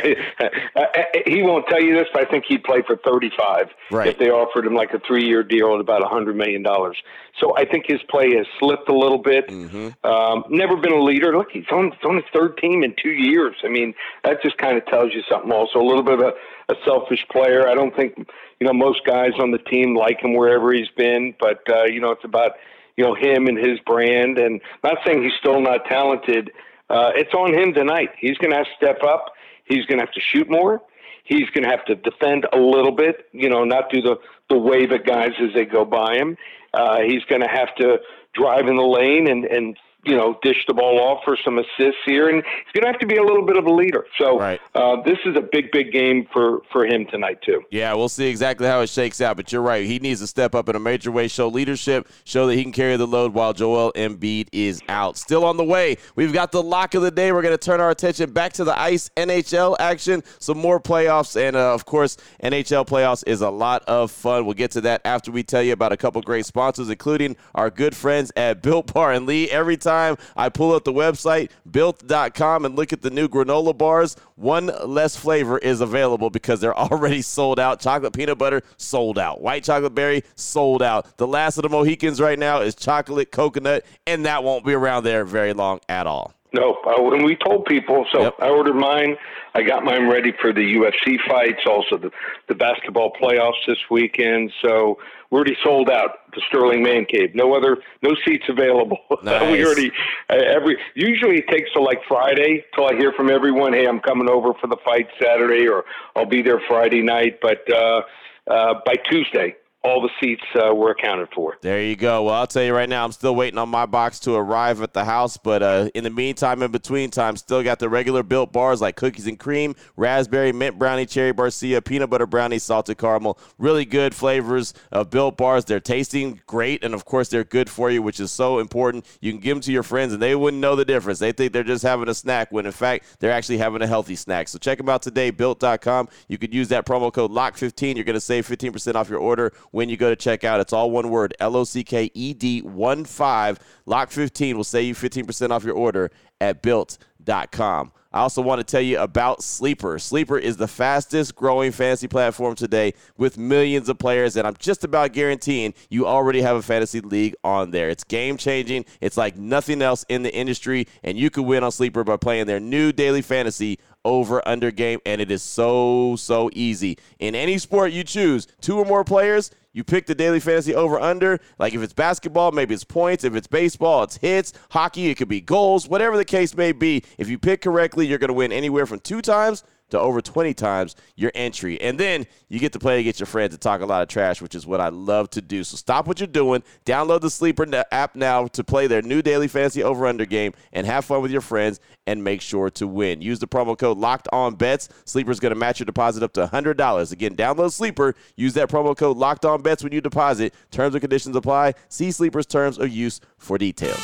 Uh, 0.77 0.85
he 1.27 1.43
won't 1.43 1.67
tell 1.69 1.83
you 1.83 1.95
this, 1.95 2.07
but 2.13 2.27
I 2.27 2.31
think 2.31 2.45
he'd 2.47 2.63
play 2.63 2.83
for 2.87 2.97
thirty-five 2.97 3.69
Right. 3.91 4.09
if 4.09 4.19
they 4.19 4.31
offered 4.31 4.65
him 4.67 4.75
like 4.75 4.93
a 4.93 5.01
three-year 5.01 5.43
deal 5.43 5.75
at 5.75 5.81
about 5.81 6.03
hundred 6.05 6.37
million 6.37 6.63
dollars. 6.63 6.97
So 7.41 7.57
I 7.57 7.65
think 7.65 7.87
his 7.89 8.01
play 8.09 8.35
has 8.37 8.47
slipped 8.61 8.89
a 8.89 8.95
little 8.97 9.19
bit. 9.19 9.49
Mm-hmm. 9.49 10.07
Um, 10.07 10.45
never 10.51 10.77
been 10.77 10.93
a 10.93 11.03
leader. 11.03 11.37
Look, 11.37 11.49
he's 11.53 11.65
on, 11.73 11.93
he's 11.93 12.05
on 12.09 12.17
his 12.17 12.25
third 12.33 12.59
team 12.59 12.83
in 12.85 12.95
two 13.03 13.11
years. 13.11 13.57
I 13.65 13.69
mean, 13.69 13.95
that 14.25 14.43
just 14.43 14.57
kind 14.59 14.77
of 14.79 14.87
tells 14.87 15.13
you 15.15 15.23
something. 15.29 15.51
Also, 15.59 15.81
a 15.81 15.87
little 15.87 16.03
bit 16.03 16.15
of 16.15 16.21
a, 16.21 16.73
a 16.73 16.77
selfish 16.85 17.27
player. 17.31 17.69
I 17.69 17.75
don't 17.75 17.95
think 17.95 18.15
you 18.61 18.67
know 18.67 18.73
most 18.73 19.05
guys 19.05 19.33
on 19.39 19.51
the 19.51 19.59
team 19.59 19.97
like 19.97 20.21
him 20.21 20.35
wherever 20.35 20.73
he's 20.73 20.91
been, 20.97 21.35
but 21.41 21.61
uh, 21.69 21.85
you 21.85 22.01
know 22.01 22.11
it's 22.11 22.25
about 22.25 22.53
you 22.97 23.05
know 23.05 23.15
him 23.15 23.47
and 23.47 23.59
his 23.59 23.79
brand. 23.81 24.39
And 24.39 24.61
not 24.83 24.99
saying 25.05 25.23
he's 25.23 25.39
still 25.39 25.61
not 25.61 25.85
talented. 25.87 26.51
Uh, 26.91 27.11
it's 27.15 27.35
on 27.35 27.53
him 27.53 27.75
tonight. 27.75 28.11
He's 28.19 28.39
going 28.39 28.51
to 28.51 28.57
have 28.57 28.67
to 28.67 28.73
step 28.77 29.03
up. 29.03 29.33
He's 29.65 29.85
going 29.85 29.99
to 29.99 30.07
have 30.07 30.15
to 30.15 30.21
shoot 30.21 30.49
more. 30.51 30.81
He's 31.25 31.51
going 31.51 31.65
to 31.65 31.69
have 31.69 31.85
to 31.85 31.95
defend 31.95 32.47
a 32.55 32.59
little 32.59 32.93
bit, 32.93 33.27
you 33.33 33.51
know, 33.51 33.63
not 33.65 33.91
do 33.91 34.01
the, 34.01 34.17
the 34.49 34.57
wave 34.57 34.93
at 34.93 35.05
guys 35.05 35.33
as 35.41 35.53
they 35.55 35.67
go 35.67 35.85
by 35.85 36.17
him. 36.17 36.39
Uh, 36.73 37.01
he's 37.01 37.23
going 37.25 37.43
to 37.43 37.49
have 37.49 37.75
to 37.77 37.99
drive 38.33 38.67
in 38.67 38.77
the 38.77 38.83
lane 38.83 39.29
and, 39.29 39.45
and 39.45 39.77
you 40.05 40.15
know, 40.15 40.39
dish 40.43 40.65
the 40.69 40.75
ball 40.75 41.01
off 41.01 41.25
for 41.25 41.37
some 41.45 41.59
assists 41.59 42.01
here, 42.07 42.29
and 42.29 42.37
he's 42.37 42.73
going 42.73 42.83
to 42.83 42.87
have 42.87 43.01
to 43.01 43.07
be 43.07 43.17
a 43.17 43.23
little 43.23 43.45
bit 43.45 43.57
of 43.57 43.67
a 43.67 43.73
leader. 43.73 44.07
So 44.17 44.39
right. 44.39 44.61
uh, 44.75 45.03
this 45.03 45.19
is 45.25 45.37
a 45.37 45.41
big, 45.41 45.73
big 45.73 45.93
game 45.93 46.27
for 46.33 46.61
for 46.73 46.87
him 46.87 47.07
tonight 47.07 47.43
too. 47.43 47.63
Yeah, 47.71 47.95
we'll 47.95 48.09
see 48.09 48.29
exactly 48.29 48.67
how 48.67 48.81
it 48.81 48.89
shakes 48.89 49.21
out. 49.21 49.37
But 49.37 49.53
you're 49.53 49.63
right; 49.63 49.85
he 49.85 49.99
needs 49.99 50.21
to 50.21 50.27
step 50.27 50.55
up 50.55 50.69
in 50.69 50.77
a 50.77 50.81
major 50.81 51.11
way, 51.11 51.27
show 51.27 51.49
leadership, 51.49 52.09
show 52.25 52.47
that 52.47 52.55
he 52.55 52.63
can 52.63 52.73
carry 52.73 52.97
the 52.97 53.07
load 53.07 53.35
while 53.35 53.53
Joel 53.53 53.93
Embiid 53.95 54.49
is 54.53 54.81
out. 54.89 55.17
Still 55.17 55.45
on 55.45 55.57
the 55.57 55.65
way, 55.65 55.97
we've 56.15 56.33
got 56.33 56.53
the 56.53 56.63
lock 56.63 56.95
of 56.95 57.03
the 57.03 57.11
day. 57.11 57.33
We're 57.33 57.43
going 57.43 57.57
to 57.57 57.65
turn 57.65 57.81
our 57.81 57.91
attention 57.91 58.33
back 58.33 58.53
to 58.55 58.65
the 58.65 58.79
ice 58.79 59.11
NHL 59.17 59.77
action, 59.81 60.23
some 60.39 60.59
more 60.59 60.81
playoffs, 60.81 61.41
and 61.41 61.57
uh, 61.57 61.75
of 61.75 61.85
course, 61.85 62.17
NHL 62.43 62.87
playoffs 62.87 63.25
is 63.27 63.41
a 63.41 63.51
lot 63.51 63.83
of 63.89 64.13
fun. 64.13 64.45
We'll 64.45 64.55
get 64.55 64.71
to 64.73 64.81
that 64.83 65.03
after 65.05 65.33
we 65.33 65.43
tell 65.43 65.63
you 65.63 65.73
about 65.73 65.93
a 65.93 65.97
couple 65.97 66.23
great 66.23 66.47
sponsors, 66.47 66.89
including 66.89 67.37
our 67.57 67.69
good 67.69 67.97
friends 67.97 68.31
at 68.37 68.63
Built 68.63 68.95
Bar 68.95 69.13
and 69.13 69.27
Lee. 69.27 69.51
Every 69.51 69.77
time 69.77 69.88
time 69.89 70.17
I 70.37 70.49
pull 70.49 70.73
up 70.73 70.85
the 70.85 70.93
website, 70.93 71.51
built.com, 71.71 72.65
and 72.65 72.77
look 72.77 72.93
at 72.93 73.03
the 73.03 73.11
new 73.11 73.29
granola 73.29 73.77
bars, 73.77 74.17
one 74.37 74.71
less 74.85 75.17
flavor 75.17 75.59
is 75.59 75.81
available 75.81 76.31
because 76.31 76.61
they're 76.61 76.79
already 76.89 77.23
sold 77.23 77.59
out. 77.59 77.81
Chocolate 77.81 78.13
peanut 78.13 78.39
butter, 78.39 78.63
sold 78.77 79.19
out. 79.19 79.41
White 79.41 79.65
chocolate 79.65 79.95
berry, 79.95 80.23
sold 80.35 80.83
out. 80.83 81.17
The 81.17 81.27
last 81.27 81.59
of 81.59 81.63
the 81.63 81.69
Mohicans 81.69 82.21
right 82.21 82.39
now 82.39 82.61
is 82.61 82.75
chocolate 82.75 83.33
coconut, 83.33 83.85
and 84.07 84.27
that 84.27 84.45
won't 84.45 84.65
be 84.65 84.75
around 84.75 85.05
there 85.05 85.25
very 85.25 85.53
long 85.53 85.81
at 85.89 86.07
all. 86.07 86.38
No, 86.53 86.79
uh, 86.87 87.03
when 87.03 87.25
we 87.25 87.37
told 87.37 87.67
people, 87.67 88.07
so 88.13 88.23
Yep. 88.23 88.35
I 88.41 88.49
ordered 88.49 88.75
mine. 88.77 89.17
I 89.55 89.63
got 89.63 89.85
mine 89.85 90.09
ready 90.09 90.33
for 90.41 90.53
the 90.53 90.61
UFC 90.61 91.19
fights, 91.29 91.61
also 91.67 91.99
the, 91.99 92.11
the 92.49 92.55
basketball 92.55 93.13
playoffs 93.21 93.61
this 93.67 93.79
weekend. 93.91 94.51
So 94.63 94.99
we're 95.31 95.39
already 95.41 95.57
sold 95.63 95.91
out. 95.91 96.11
The 96.35 96.41
Sterling 96.49 96.83
Man 96.83 97.05
Cave. 97.05 97.35
No 97.35 97.55
other, 97.55 97.79
no 98.03 98.15
seats 98.27 98.45
available. 98.49 98.99
Nice. 99.23 99.51
we 99.51 99.65
already 99.65 99.91
uh, 100.31 100.37
every. 100.37 100.77
Usually 100.95 101.39
it 101.39 101.49
takes 101.49 101.71
till 101.73 101.85
like 101.85 102.01
Friday 102.07 102.65
till 102.75 102.87
I 102.87 102.95
hear 102.95 103.13
from 103.13 103.31
everyone. 103.31 103.73
Hey, 103.73 103.87
I'm 103.87 104.01
coming 104.01 104.29
over 104.31 104.55
for 104.61 104.69
the 104.69 104.77
fight 104.85 105.09
Saturday, 105.21 105.67
or 105.69 105.85
I'll 106.17 106.25
be 106.27 106.41
there 106.43 106.61
Friday 106.69 107.03
night. 107.03 107.41
But 107.43 107.71
uh, 107.73 108.03
uh, 108.49 108.75
by 108.87 108.95
Tuesday, 109.11 109.57
all 109.85 110.03
the 110.03 110.11
seats 110.21 110.43
uh, 110.57 110.75
were 110.75 110.91
accounted 110.91 111.29
for. 111.33 111.57
There 111.63 111.81
you 111.81 111.95
go. 111.95 112.25
Well, 112.25 112.35
I'll 112.35 112.49
tell 112.49 112.65
you 112.65 112.75
right 112.75 112.89
now, 112.89 113.05
I'm 113.05 113.13
still 113.13 113.37
waiting 113.37 113.59
on 113.59 113.69
my 113.69 113.87
box 113.87 114.19
to 114.21 114.35
arrive 114.35 114.83
at 114.83 114.93
the 114.93 115.05
house. 115.05 115.37
But 115.37 115.63
uh, 115.63 115.91
in 115.95 116.03
the 116.03 116.11
meantime, 116.11 116.63
in 116.63 116.73
between 116.73 117.11
time, 117.11 117.37
still 117.37 117.63
got 117.63 117.79
the 117.79 117.89
regular 117.89 118.25
built 118.25 118.53
bars 118.53 118.81
like 118.81 118.97
cookies 118.97 119.29
and 119.29 119.39
cream, 119.39 119.77
raspberry, 119.97 120.53
mint 120.53 120.79
brownie, 120.79 121.07
cherry 121.07 121.33
barcia, 121.33 121.85
peanut 121.85 122.11
butter 122.11 122.27
brownie, 122.27 122.59
salted 122.59 122.99
caramel. 122.99 123.39
Really 123.57 123.85
good 123.85 124.15
flavors 124.15 124.75
of 124.91 125.11
built 125.11 125.37
bars. 125.37 125.65
They're 125.65 125.79
tasting 125.79 126.41
great, 126.47 126.83
and 126.83 126.93
of 126.93 127.05
course, 127.05 127.29
they're 127.29 127.45
good 127.45 127.71
for 127.71 127.89
you, 127.91 128.03
which 128.03 128.19
is 128.19 128.33
so 128.33 128.59
important. 128.59 129.07
You 129.21 129.31
can 129.31 129.41
give 129.41 129.57
them 129.57 129.63
to 129.63 129.73
your 129.73 129.85
friends, 129.85 130.13
and 130.13 130.21
they 130.21 130.35
wouldn't 130.35 130.61
know 130.61 130.75
the 130.75 130.85
difference. 130.85 131.21
They 131.21 131.33
think 131.33 131.53
they're 131.53 131.63
just 131.63 131.85
having 131.85 132.09
a 132.09 132.15
snack 132.15 132.51
when, 132.51 132.67
in 132.67 132.73
fact, 132.73 133.05
they're 133.21 133.33
actually 133.33 133.59
having 133.59 133.83
a 133.83 133.87
healthy 133.87 134.17
snack. 134.17 134.49
So 134.49 134.59
check 134.59 134.79
them 134.79 134.89
out 134.89 135.03
today, 135.03 135.31
built.com. 135.31 136.09
You 136.27 136.37
could 136.37 136.53
use 136.53 136.69
that 136.69 136.85
promo 136.85 137.13
code 137.13 137.31
LOCK15. 137.31 137.95
You're 137.95 138.05
going 138.05 138.15
to 138.15 138.21
save 138.21 138.47
15% 138.47 138.97
off 138.97 139.09
your 139.09 139.21
order 139.21 139.53
when 139.71 139.89
you 139.89 139.97
go 139.97 140.11
to 140.11 140.17
check 140.17 140.45
out. 140.45 140.61
It's 140.61 140.73
all 140.73 140.91
one 140.91 141.11
word 141.11 141.35
L 141.41 141.57
O 141.57 141.65
C 141.65 141.85
K 141.85 142.11
E 142.15 142.35
D 142.35 142.63
1 142.63 143.05
5. 143.05 143.59
Lock 143.87 144.11
15 144.11 144.57
will 144.57 144.65
save 144.65 144.87
you 144.87 144.95
15% 144.95 145.51
off 145.51 145.65
your 145.65 145.75
order 145.75 146.11
at 146.41 146.63
built.com. 146.63 147.93
I 148.11 148.21
also 148.21 148.41
want 148.41 148.59
to 148.59 148.65
tell 148.65 148.81
you 148.81 148.99
about 148.99 149.43
Sleeper. 149.43 149.99
Sleeper 149.99 150.39
is 150.39 150.57
the 150.57 150.67
fastest 150.67 151.35
growing 151.35 151.73
fantasy 151.73 152.09
platform 152.09 152.55
today 152.55 152.95
with 153.19 153.37
millions 153.37 153.91
of 153.91 153.99
players, 153.99 154.37
and 154.37 154.47
I'm 154.47 154.57
just 154.59 154.83
about 154.83 155.13
guaranteeing 155.13 155.75
you 155.91 156.07
already 156.07 156.41
have 156.41 156.57
a 156.57 156.63
fantasy 156.63 157.01
league 157.01 157.37
on 157.45 157.71
there. 157.71 157.91
It's 157.91 158.05
game 158.05 158.39
changing, 158.39 158.87
it's 159.03 159.19
like 159.19 159.37
nothing 159.37 159.83
else 159.83 160.07
in 160.09 160.23
the 160.23 160.35
industry, 160.35 160.87
and 161.03 161.19
you 161.19 161.29
can 161.29 161.45
win 161.45 161.63
on 161.63 161.71
Sleeper 161.71 162.03
by 162.03 162.17
playing 162.17 162.47
their 162.47 162.61
new 162.61 162.93
daily 162.93 163.21
fantasy 163.21 163.79
over 164.07 164.47
under 164.49 164.71
game, 164.71 165.01
and 165.05 165.21
it 165.21 165.31
is 165.31 165.43
so, 165.43 166.17
so 166.17 166.49
easy. 166.55 166.97
In 167.19 167.35
any 167.35 167.59
sport 167.59 167.93
you 167.93 168.05
choose, 168.05 168.47
two 168.63 168.79
or 168.79 168.87
more 168.87 169.05
players, 169.05 169.51
you 169.73 169.85
pick 169.85 170.07
the 170.07 170.15
daily 170.15 170.41
fantasy 170.41 170.75
over 170.75 170.99
under. 170.99 171.41
Like 171.59 171.75
if 171.75 171.83
it's 171.83 171.93
basketball, 171.93 172.53
maybe 172.53 172.75
it's 172.75 172.85
points. 172.85 173.25
If 173.25 173.35
it's 173.35 173.47
baseball, 173.47 174.03
it's 174.05 174.17
hits. 174.17 174.53
Hockey, 174.71 175.09
it 175.09 175.17
could 175.17 175.29
be 175.29 175.41
goals. 175.41 175.89
Whatever 175.89 176.17
the 176.17 176.25
case 176.25 176.57
may 176.57 176.73
be, 176.73 177.05
if 177.19 177.29
you 177.29 177.39
pick 177.39 177.63
correctly, 177.63 178.07
you're 178.07 178.19
going 178.19 178.29
to 178.29 178.35
win 178.35 178.53
anywhere 178.53 178.87
from 178.87 179.01
two 179.01 179.23
times 179.23 179.65
to 179.91 179.99
over 179.99 180.21
20 180.21 180.55
times 180.55 180.97
your 181.17 181.33
entry. 181.35 181.81
And 181.81 181.99
then 181.99 182.27
you 182.49 182.59
get 182.59 182.73
to 182.73 182.79
play 182.79 183.01
against 183.01 183.21
your 183.21 183.27
friends 183.27 183.55
and 183.55 183.61
talk 183.61 183.81
a 183.81 183.87
lot 183.87 184.03
of 184.03 184.09
trash, 184.09 184.41
which 184.41 184.55
is 184.55 184.67
what 184.67 184.81
I 184.81 184.89
love 184.89 185.31
to 185.31 185.43
do. 185.43 185.65
So 185.65 185.77
stop 185.77 186.07
what 186.07 186.21
you're 186.21 186.27
doing. 186.27 186.63
Download 186.85 187.21
the 187.21 187.31
Sleeper 187.31 187.67
app 187.93 188.15
now 188.15 188.47
to 188.49 188.65
play 188.65 188.87
their 188.87 189.03
new 189.03 189.23
daily 189.23 189.49
fantasy 189.49 189.83
over 189.83 190.07
under 190.07 190.25
game 190.25 190.53
and 190.73 190.87
have 190.87 191.05
fun 191.05 191.23
with 191.23 191.31
your 191.31 191.41
friends 191.41 191.81
and 192.07 192.23
make 192.23 192.41
sure 192.41 192.71
to 192.71 192.87
win. 192.87 193.21
Use 193.21 193.39
the 193.39 193.49
promo 193.49 193.77
code 193.77 193.99
locked 193.99 194.29
on 194.33 194.55
bets. 194.55 194.89
Sleeper's 195.05 195.41
going 195.41 195.53
to 195.53 195.59
match 195.59 195.81
your 195.81 195.85
deposit 195.85 196.23
up 196.23 196.33
to 196.35 196.47
$100. 196.47 197.13
Again, 197.13 197.37
download 197.37 197.73
Sleeper. 197.73 198.15
Use 198.37 198.55
that 198.55 198.69
promo 198.69 198.97
code 198.97 199.17
locked 199.17 199.45
on 199.45 199.63
bets 199.63 199.83
when 199.83 199.93
you 199.93 200.01
deposit. 200.01 200.55
Terms 200.71 200.95
and 200.95 201.01
conditions 201.01 201.37
apply. 201.37 201.75
See 201.89 202.11
Sleeper's 202.11 202.47
terms 202.47 202.79
of 202.79 202.91
use 202.91 203.21
for 203.37 203.59
details. 203.59 204.01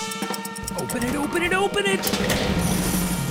Open 0.79 1.05
it, 1.05 1.15
open 1.15 1.43
it, 1.43 1.53
open 1.53 1.85
it. 1.87 2.01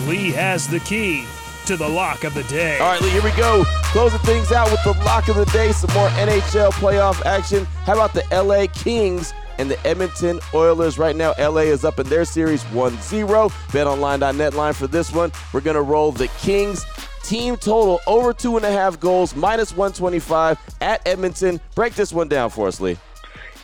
Lee 0.07 0.31
has 0.31 0.67
the 0.67 0.79
key 0.79 1.25
to 1.65 1.77
the 1.77 1.87
lock 1.87 2.23
of 2.23 2.33
the 2.33 2.43
day. 2.43 2.77
All 2.79 2.91
right, 2.91 3.01
Lee, 3.01 3.09
here 3.09 3.23
we 3.23 3.31
go. 3.31 3.63
Closing 3.65 4.19
things 4.19 4.51
out 4.51 4.69
with 4.69 4.83
the 4.83 4.91
lock 5.03 5.29
of 5.29 5.35
the 5.35 5.45
day. 5.45 5.71
Some 5.71 5.93
more 5.93 6.09
NHL 6.09 6.71
playoff 6.73 7.25
action. 7.25 7.65
How 7.85 7.93
about 7.93 8.13
the 8.13 8.23
LA 8.31 8.67
Kings 8.73 9.33
and 9.57 9.71
the 9.71 9.87
Edmonton 9.87 10.39
Oilers? 10.53 10.97
Right 10.97 11.15
now, 11.15 11.33
LA 11.39 11.61
is 11.61 11.85
up 11.85 11.99
in 11.99 12.07
their 12.07 12.25
series 12.25 12.63
1 12.65 12.97
0. 12.97 13.49
BetOnline.net 13.49 14.53
line 14.53 14.73
for 14.73 14.87
this 14.87 15.13
one. 15.13 15.31
We're 15.53 15.61
going 15.61 15.75
to 15.75 15.81
roll 15.81 16.11
the 16.11 16.27
Kings. 16.39 16.85
Team 17.23 17.55
total 17.55 18.01
over 18.05 18.33
two 18.33 18.57
and 18.57 18.65
a 18.65 18.71
half 18.71 18.99
goals, 18.99 19.33
minus 19.33 19.71
125 19.71 20.59
at 20.81 21.07
Edmonton. 21.07 21.61
Break 21.75 21.95
this 21.95 22.11
one 22.11 22.27
down 22.27 22.49
for 22.49 22.67
us, 22.67 22.81
Lee. 22.81 22.97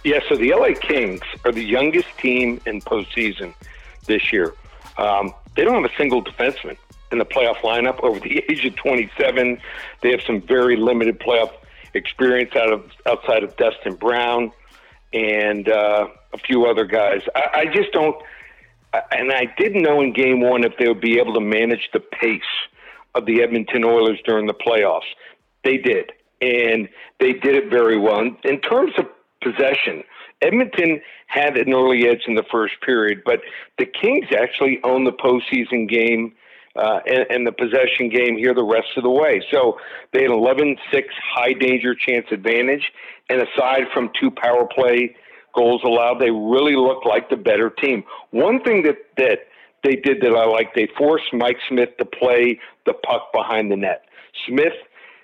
Yeah, 0.06 0.20
so 0.30 0.38
the 0.38 0.54
LA 0.54 0.80
Kings 0.80 1.22
are 1.44 1.52
the 1.52 1.64
youngest 1.64 2.08
team 2.18 2.62
in 2.66 2.80
postseason 2.82 3.54
this 4.06 4.32
year. 4.32 4.54
Um, 4.98 5.34
they 5.56 5.66
don't 5.66 5.82
have 5.82 5.92
a 5.92 5.96
single 5.98 6.24
defenseman 6.24 6.78
in 7.12 7.18
the 7.18 7.26
playoff 7.26 7.58
lineup 7.58 8.00
over 8.04 8.20
the 8.20 8.44
age 8.50 8.66
of 8.66 8.76
27. 8.76 9.60
They 10.02 10.12
have 10.12 10.22
some 10.26 10.42
very 10.42 10.76
limited 10.76 11.20
playoff 11.20 11.52
experience 11.94 12.56
out 12.56 12.72
of 12.72 12.92
outside 13.06 13.44
of 13.44 13.56
Dustin 13.58 13.96
Brown 13.96 14.52
and 15.14 15.68
uh, 15.68 16.08
a 16.34 16.38
few 16.38 16.66
other 16.66 16.86
guys. 16.86 17.22
I, 17.36 17.62
I 17.62 17.66
just 17.66 17.92
don't, 17.92 18.16
and 19.12 19.32
I 19.32 19.54
didn't 19.58 19.82
know 19.82 20.02
in 20.02 20.14
Game 20.14 20.42
One 20.42 20.64
if 20.64 20.74
they 20.78 20.88
would 20.88 21.02
be 21.02 21.20
able 21.20 21.34
to 21.34 21.42
manage 21.42 21.90
the 21.94 22.00
pace 22.00 22.42
of 23.16 23.26
the 23.26 23.42
Edmonton 23.42 23.84
Oilers 23.84 24.20
during 24.26 24.46
the 24.46 24.54
playoffs. 24.54 25.10
They 25.64 25.78
did, 25.78 26.12
and 26.42 26.88
they 27.20 27.34
did 27.34 27.56
it 27.56 27.70
very 27.70 27.98
well. 27.98 28.20
In, 28.20 28.38
in 28.44 28.62
terms 28.62 28.94
of 28.98 29.06
possession, 29.42 30.04
Edmonton 30.42 31.02
had 31.28 31.58
an 31.58 31.74
early 31.74 32.08
edge 32.08 32.24
in 32.28 32.36
the 32.36 32.46
first 32.52 32.76
period, 32.82 33.24
but 33.26 33.42
the 33.78 33.86
Kings 33.86 34.28
actually 34.38 34.80
owned 34.84 35.08
the 35.08 35.12
postseason 35.12 35.90
game 35.90 36.34
uh, 36.80 37.00
and, 37.06 37.26
and 37.30 37.48
the 37.48 37.52
possession 37.52 38.10
game 38.10 38.38
here 38.38 38.54
the 38.54 38.64
rest 38.64 38.88
of 38.98 39.04
the 39.04 39.10
way. 39.10 39.44
So 39.52 39.78
they 40.14 40.22
had 40.22 40.32
11 40.32 40.78
6 40.92 41.08
high 41.34 41.54
danger 41.54 41.94
chance 41.94 42.26
advantage. 42.32 42.92
And 43.30 43.42
aside 43.42 43.84
from 43.94 44.10
two 44.20 44.32
power 44.32 44.66
play 44.66 45.16
goals 45.56 45.82
allowed, 45.84 46.20
they 46.20 46.32
really 46.32 46.76
looked 46.76 47.06
like 47.06 47.30
the 47.30 47.38
better 47.38 47.70
team. 47.70 48.04
One 48.32 48.62
thing 48.64 48.84
that, 48.84 48.98
that 49.18 49.40
they 49.84 49.96
did 49.96 50.22
that 50.22 50.32
I 50.32 50.46
like, 50.46 50.74
they 50.74 50.88
forced 50.98 51.34
Mike 51.34 51.58
Smith 51.68 51.90
to 52.00 52.06
play 52.06 52.60
the 52.86 52.94
puck 52.94 53.32
behind 53.34 53.72
the 53.72 53.76
net. 53.76 54.06
Smith 54.48 54.74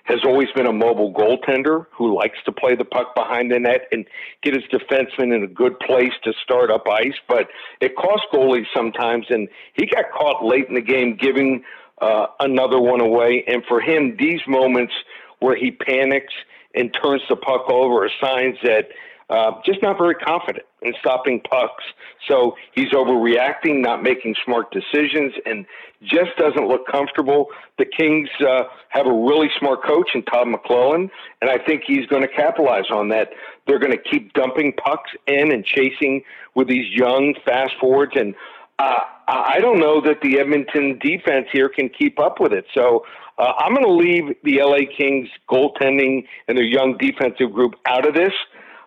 has 0.06 0.20
always 0.24 0.48
been 0.54 0.66
a 0.66 0.72
mobile 0.72 1.12
goaltender 1.12 1.86
who 1.90 2.16
likes 2.16 2.38
to 2.44 2.52
play 2.52 2.74
the 2.74 2.84
puck 2.84 3.14
behind 3.14 3.50
the 3.50 3.58
net 3.58 3.88
and 3.90 4.06
get 4.42 4.54
his 4.54 4.62
defenseman 4.64 5.34
in 5.34 5.42
a 5.42 5.48
good 5.48 5.78
place 5.80 6.12
to 6.22 6.32
start 6.42 6.70
up 6.70 6.86
ice. 6.88 7.14
But 7.28 7.48
it 7.80 7.96
costs 7.96 8.26
goalies 8.32 8.66
sometimes, 8.74 9.26
and 9.30 9.48
he 9.74 9.86
got 9.86 10.04
caught 10.12 10.44
late 10.44 10.68
in 10.68 10.74
the 10.74 10.80
game 10.80 11.16
giving 11.16 11.64
uh, 12.00 12.26
another 12.40 12.80
one 12.80 13.00
away. 13.00 13.44
And 13.48 13.64
for 13.66 13.80
him, 13.80 14.16
these 14.18 14.40
moments 14.46 14.92
where 15.40 15.56
he 15.56 15.72
panics 15.72 16.32
and 16.74 16.94
turns 17.02 17.22
the 17.28 17.36
puck 17.36 17.68
over 17.68 18.04
are 18.04 18.10
signs 18.20 18.56
that 18.62 18.88
uh, 19.28 19.52
just 19.64 19.82
not 19.82 19.98
very 19.98 20.14
confident 20.14 20.64
in 20.82 20.94
stopping 21.00 21.40
pucks. 21.40 21.82
So 22.28 22.54
he's 22.74 22.90
overreacting, 22.92 23.80
not 23.80 24.02
making 24.02 24.36
smart 24.44 24.70
decisions, 24.70 25.32
and 25.44 25.66
just 26.02 26.30
doesn't 26.38 26.68
look 26.68 26.86
comfortable. 26.86 27.46
The 27.78 27.86
Kings 27.86 28.28
uh, 28.40 28.64
have 28.90 29.06
a 29.06 29.12
really 29.12 29.48
smart 29.58 29.84
coach 29.84 30.10
in 30.14 30.22
Todd 30.24 30.46
McLellan, 30.46 31.10
and 31.40 31.50
I 31.50 31.58
think 31.58 31.82
he's 31.86 32.06
going 32.06 32.22
to 32.22 32.28
capitalize 32.28 32.90
on 32.90 33.08
that. 33.08 33.30
They're 33.66 33.80
going 33.80 33.92
to 33.92 34.02
keep 34.10 34.32
dumping 34.34 34.74
pucks 34.74 35.10
in 35.26 35.52
and 35.52 35.64
chasing 35.64 36.22
with 36.54 36.68
these 36.68 36.86
young 36.92 37.34
fast 37.44 37.72
forwards, 37.80 38.12
and 38.14 38.34
uh, 38.78 38.94
I 39.26 39.58
don't 39.60 39.80
know 39.80 40.00
that 40.02 40.20
the 40.22 40.38
Edmonton 40.38 40.98
defense 41.00 41.48
here 41.52 41.68
can 41.68 41.88
keep 41.88 42.20
up 42.20 42.38
with 42.38 42.52
it. 42.52 42.66
So 42.74 43.04
uh, 43.38 43.52
I'm 43.58 43.74
going 43.74 43.84
to 43.84 43.92
leave 43.92 44.36
the 44.44 44.62
LA 44.62 44.86
Kings 44.96 45.28
goaltending 45.50 46.26
and 46.46 46.56
their 46.56 46.64
young 46.64 46.96
defensive 46.96 47.52
group 47.52 47.74
out 47.86 48.06
of 48.06 48.14
this. 48.14 48.32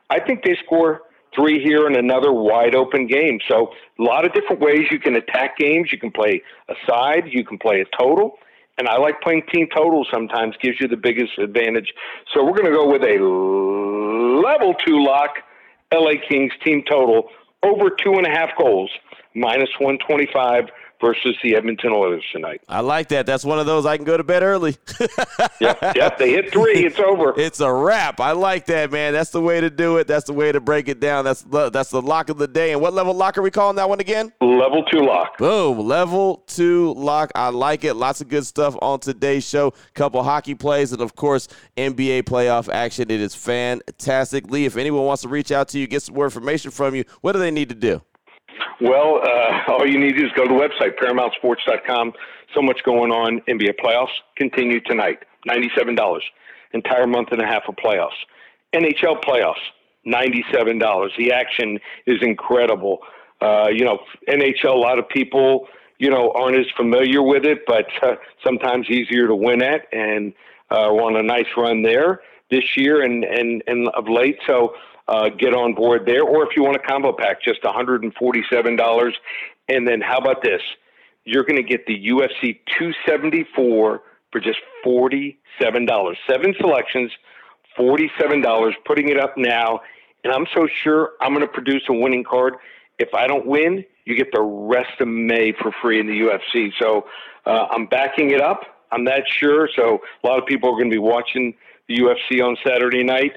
I 0.09 0.19
think 0.19 0.43
they 0.43 0.57
score 0.65 1.01
three 1.35 1.63
here 1.63 1.87
in 1.87 1.95
another 1.95 2.33
wide 2.33 2.75
open 2.75 3.07
game. 3.07 3.39
So 3.47 3.71
a 3.99 4.03
lot 4.03 4.25
of 4.25 4.33
different 4.33 4.61
ways 4.61 4.87
you 4.91 4.99
can 4.99 5.15
attack 5.15 5.57
games. 5.57 5.91
You 5.91 5.99
can 5.99 6.11
play 6.11 6.41
a 6.67 6.73
side, 6.87 7.25
you 7.27 7.43
can 7.45 7.57
play 7.57 7.81
a 7.81 7.85
total. 7.97 8.37
And 8.77 8.87
I 8.87 8.97
like 8.97 9.21
playing 9.21 9.43
team 9.53 9.67
total 9.75 10.05
sometimes, 10.11 10.55
gives 10.61 10.79
you 10.79 10.87
the 10.87 10.97
biggest 10.97 11.37
advantage. 11.37 11.93
So 12.33 12.43
we're 12.43 12.57
going 12.57 12.71
to 12.71 12.77
go 12.77 12.89
with 12.89 13.03
a 13.03 13.19
level 14.41 14.73
two 14.85 15.03
lock, 15.03 15.31
LA 15.93 16.13
Kings 16.29 16.53
team 16.63 16.83
total 16.89 17.29
over 17.61 17.89
two 17.89 18.13
and 18.13 18.25
a 18.25 18.29
half 18.29 18.49
goals, 18.57 18.89
minus 19.35 19.69
125 19.79 20.69
versus 21.01 21.35
the 21.43 21.55
Edmonton 21.55 21.91
Oilers 21.91 22.23
tonight. 22.31 22.61
I 22.67 22.81
like 22.81 23.09
that. 23.09 23.25
That's 23.25 23.43
one 23.43 23.59
of 23.59 23.65
those 23.65 23.85
I 23.85 23.97
can 23.97 24.05
go 24.05 24.17
to 24.17 24.23
bed 24.23 24.43
early. 24.43 24.77
yep, 25.61 25.79
yep. 25.95 26.17
They 26.17 26.31
hit 26.31 26.51
three, 26.51 26.85
it's 26.85 26.99
over. 26.99 27.33
It's 27.49 27.61
a 27.61 27.71
wrap. 27.71 28.19
I 28.19 28.33
like 28.33 28.65
that, 28.67 28.91
man. 28.91 29.13
That's 29.13 29.31
the 29.31 29.41
way 29.41 29.59
to 29.61 29.69
do 29.69 29.97
it. 29.97 30.07
That's 30.07 30.25
the 30.25 30.33
way 30.33 30.51
to 30.51 30.59
break 30.59 30.87
it 30.87 30.99
down. 30.99 31.25
That's 31.25 31.41
the, 31.41 31.69
that's 31.69 31.89
the 31.89 32.01
lock 32.01 32.29
of 32.29 32.37
the 32.37 32.47
day. 32.47 32.73
And 32.73 32.81
what 32.81 32.93
level 32.93 33.13
lock 33.13 33.37
are 33.37 33.41
we 33.41 33.49
calling 33.49 33.77
that 33.77 33.89
one 33.89 33.99
again? 33.99 34.31
Level 34.41 34.83
two 34.83 34.99
lock. 34.99 35.37
Boom, 35.37 35.79
level 35.79 36.43
two 36.47 36.93
lock. 36.95 37.31
I 37.33 37.49
like 37.49 37.83
it. 37.85 37.95
Lots 37.95 38.21
of 38.21 38.27
good 38.27 38.45
stuff 38.45 38.75
on 38.81 38.99
today's 38.99 39.47
show. 39.47 39.73
Couple 39.93 40.21
hockey 40.21 40.53
plays 40.53 40.91
and 40.91 41.01
of 41.01 41.15
course 41.15 41.47
NBA 41.77 42.23
playoff 42.23 42.71
action. 42.71 43.09
It 43.09 43.21
is 43.21 43.33
fantastic. 43.33 44.51
Lee, 44.51 44.65
if 44.65 44.77
anyone 44.77 45.05
wants 45.05 45.23
to 45.23 45.29
reach 45.29 45.51
out 45.51 45.69
to 45.69 45.79
you, 45.79 45.87
get 45.87 46.03
some 46.03 46.15
more 46.15 46.25
information 46.25 46.71
from 46.71 46.93
you, 46.93 47.05
what 47.21 47.31
do 47.31 47.39
they 47.39 47.51
need 47.51 47.69
to 47.69 47.75
do? 47.75 48.01
Well, 48.81 49.21
uh, 49.23 49.71
all 49.71 49.87
you 49.87 49.99
need 49.99 50.13
to 50.13 50.19
do 50.19 50.25
is 50.25 50.31
go 50.33 50.47
to 50.47 50.53
the 50.53 50.59
website, 50.59 50.97
ParamountSports.com. 50.97 52.13
So 52.53 52.61
much 52.61 52.81
going 52.83 53.11
on. 53.11 53.41
NBA 53.47 53.75
playoffs 53.83 54.07
continue 54.35 54.79
tonight. 54.81 55.19
$97. 55.47 56.19
Entire 56.73 57.07
month 57.07 57.29
and 57.31 57.41
a 57.41 57.45
half 57.45 57.63
of 57.67 57.75
playoffs. 57.75 58.09
NHL 58.73 59.23
playoffs, 59.23 59.55
$97. 60.05 61.09
The 61.17 61.31
action 61.31 61.79
is 62.05 62.17
incredible. 62.21 62.99
Uh, 63.41 63.67
you 63.71 63.85
know, 63.85 63.99
NHL, 64.27 64.73
a 64.73 64.77
lot 64.77 64.99
of 64.99 65.07
people, 65.09 65.67
you 65.97 66.09
know, 66.09 66.31
aren't 66.31 66.57
as 66.57 66.67
familiar 66.77 67.23
with 67.23 67.45
it, 67.45 67.59
but 67.65 67.85
uh, 68.03 68.15
sometimes 68.45 68.89
easier 68.89 69.27
to 69.27 69.35
win 69.35 69.63
at 69.63 69.87
and 69.91 70.33
uh, 70.69 70.89
we're 70.91 71.03
on 71.03 71.15
a 71.15 71.23
nice 71.23 71.47
run 71.57 71.81
there 71.81 72.21
this 72.51 72.77
year 72.77 73.01
and, 73.01 73.23
and, 73.23 73.63
and 73.67 73.87
of 73.89 74.07
late. 74.07 74.37
So 74.45 74.73
uh, 75.09 75.29
get 75.29 75.55
on 75.55 75.73
board 75.73 76.05
there. 76.05 76.23
Or 76.23 76.43
if 76.43 76.55
you 76.55 76.63
want 76.63 76.75
a 76.75 76.79
combo 76.79 77.11
pack, 77.11 77.41
just 77.41 77.63
$147. 77.63 79.11
And 79.67 79.87
then 79.87 80.01
how 80.01 80.17
about 80.17 80.43
this? 80.43 80.61
You're 81.25 81.43
going 81.43 81.57
to 81.57 81.63
get 81.63 81.85
the 81.87 82.09
UFC 82.09 82.59
274 82.77 84.01
for 84.31 84.39
just 84.39 84.59
$47. 84.85 86.15
Seven 86.29 86.55
selections, 86.59 87.11
$47, 87.77 88.73
putting 88.85 89.09
it 89.09 89.19
up 89.19 89.35
now. 89.35 89.81
And 90.23 90.31
I'm 90.31 90.45
so 90.53 90.67
sure 90.83 91.11
I'm 91.21 91.33
going 91.33 91.45
to 91.45 91.51
produce 91.51 91.83
a 91.89 91.93
winning 91.93 92.23
card. 92.23 92.55
If 92.99 93.13
I 93.13 93.25
don't 93.25 93.47
win, 93.47 93.85
you 94.05 94.15
get 94.15 94.31
the 94.31 94.41
rest 94.41 95.01
of 95.01 95.07
May 95.07 95.53
for 95.53 95.71
free 95.81 95.99
in 95.99 96.05
the 96.05 96.19
UFC. 96.19 96.71
So 96.79 97.07
uh, 97.45 97.67
I'm 97.71 97.87
backing 97.87 98.31
it 98.31 98.41
up. 98.41 98.61
I'm 98.91 99.05
that 99.05 99.23
sure. 99.27 99.69
So 99.75 100.01
a 100.23 100.27
lot 100.27 100.39
of 100.39 100.45
people 100.45 100.69
are 100.69 100.73
going 100.73 100.89
to 100.89 100.95
be 100.95 100.99
watching 100.99 101.55
the 101.87 101.97
UFC 101.97 102.43
on 102.43 102.57
Saturday 102.65 103.03
night. 103.03 103.33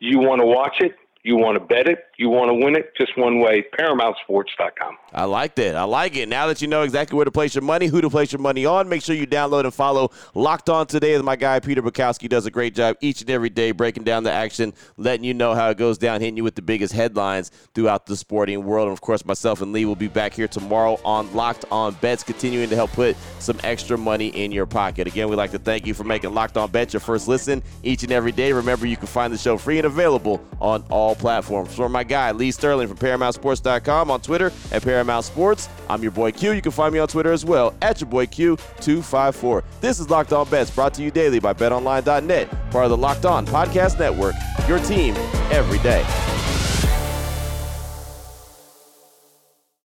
You 0.00 0.18
want 0.18 0.40
to 0.40 0.46
watch 0.46 0.80
it? 0.80 0.96
You 1.24 1.36
want 1.36 1.58
to 1.58 1.64
bet 1.64 1.88
it, 1.88 2.04
you 2.18 2.28
want 2.28 2.48
to 2.48 2.54
win 2.54 2.76
it, 2.76 2.92
just 2.96 3.16
one 3.18 3.40
way, 3.40 3.64
ParamountSports.com. 3.78 4.96
I 5.12 5.24
like 5.24 5.54
that. 5.56 5.76
I 5.76 5.84
like 5.84 6.16
it. 6.16 6.28
Now 6.28 6.46
that 6.48 6.60
you 6.60 6.68
know 6.68 6.82
exactly 6.82 7.16
where 7.16 7.24
to 7.24 7.30
place 7.30 7.54
your 7.54 7.62
money, 7.62 7.86
who 7.86 8.00
to 8.00 8.10
place 8.10 8.32
your 8.32 8.40
money 8.40 8.66
on, 8.66 8.88
make 8.88 9.02
sure 9.02 9.14
you 9.14 9.26
download 9.26 9.64
and 9.64 9.72
follow 9.72 10.10
Locked 10.34 10.68
On 10.68 10.86
Today 10.86 11.14
as 11.14 11.22
my 11.22 11.36
guy 11.36 11.60
Peter 11.60 11.82
Bukowski 11.82 12.28
does 12.28 12.46
a 12.46 12.50
great 12.50 12.74
job 12.74 12.96
each 13.00 13.20
and 13.20 13.30
every 13.30 13.50
day 13.50 13.70
breaking 13.72 14.04
down 14.04 14.24
the 14.24 14.32
action, 14.32 14.72
letting 14.96 15.24
you 15.24 15.34
know 15.34 15.54
how 15.54 15.70
it 15.70 15.78
goes 15.78 15.98
down, 15.98 16.20
hitting 16.20 16.36
you 16.36 16.44
with 16.44 16.54
the 16.54 16.62
biggest 16.62 16.92
headlines 16.92 17.50
throughout 17.74 18.06
the 18.06 18.16
sporting 18.16 18.64
world. 18.64 18.88
And 18.88 18.92
of 18.92 19.00
course, 19.00 19.24
myself 19.24 19.62
and 19.62 19.72
Lee 19.72 19.84
will 19.84 19.96
be 19.96 20.08
back 20.08 20.34
here 20.34 20.48
tomorrow 20.48 20.98
on 21.04 21.32
Locked 21.34 21.64
On 21.70 21.94
Bets, 21.94 22.22
continuing 22.22 22.68
to 22.70 22.76
help 22.76 22.90
put 22.92 23.16
some 23.38 23.58
extra 23.62 23.96
money 23.96 24.28
in 24.28 24.52
your 24.52 24.66
pocket. 24.66 25.06
Again, 25.06 25.28
we'd 25.28 25.36
like 25.36 25.52
to 25.52 25.58
thank 25.58 25.86
you 25.86 25.94
for 25.94 26.04
making 26.04 26.34
Locked 26.34 26.56
On 26.56 26.70
Bets 26.70 26.92
your 26.92 27.00
first 27.00 27.28
listen 27.28 27.62
each 27.82 28.02
and 28.02 28.12
every 28.12 28.32
day. 28.32 28.52
Remember, 28.52 28.86
you 28.86 28.96
can 28.96 29.06
find 29.06 29.32
the 29.32 29.38
show 29.38 29.56
free 29.56 29.78
and 29.78 29.86
available 29.86 30.44
on 30.60 30.84
all 30.90 31.14
platforms. 31.14 31.74
For 31.74 31.88
my 32.04 32.08
guy, 32.08 32.32
Lee 32.32 32.50
Sterling 32.50 32.88
from 32.88 32.98
ParamountSports.com 32.98 34.10
on 34.10 34.20
Twitter 34.20 34.52
at 34.70 34.82
Paramount 34.82 35.24
Sports. 35.24 35.68
I'm 35.88 36.02
your 36.02 36.12
boy 36.12 36.32
Q. 36.32 36.52
You 36.52 36.62
can 36.62 36.72
find 36.72 36.92
me 36.92 36.98
on 37.00 37.08
Twitter 37.08 37.32
as 37.32 37.44
well 37.44 37.74
at 37.82 38.00
your 38.00 38.10
boy 38.10 38.26
Q254. 38.26 39.64
This 39.80 40.00
is 40.00 40.10
Locked 40.10 40.32
On 40.32 40.48
Bets 40.48 40.70
brought 40.70 40.94
to 40.94 41.02
you 41.02 41.10
daily 41.10 41.40
by 41.40 41.52
BetOnline.net, 41.52 42.70
part 42.70 42.84
of 42.84 42.90
the 42.90 42.96
Locked 42.96 43.24
On 43.24 43.46
Podcast 43.46 43.98
Network, 43.98 44.34
your 44.68 44.78
team 44.80 45.14
every 45.50 45.78
day. 45.78 46.04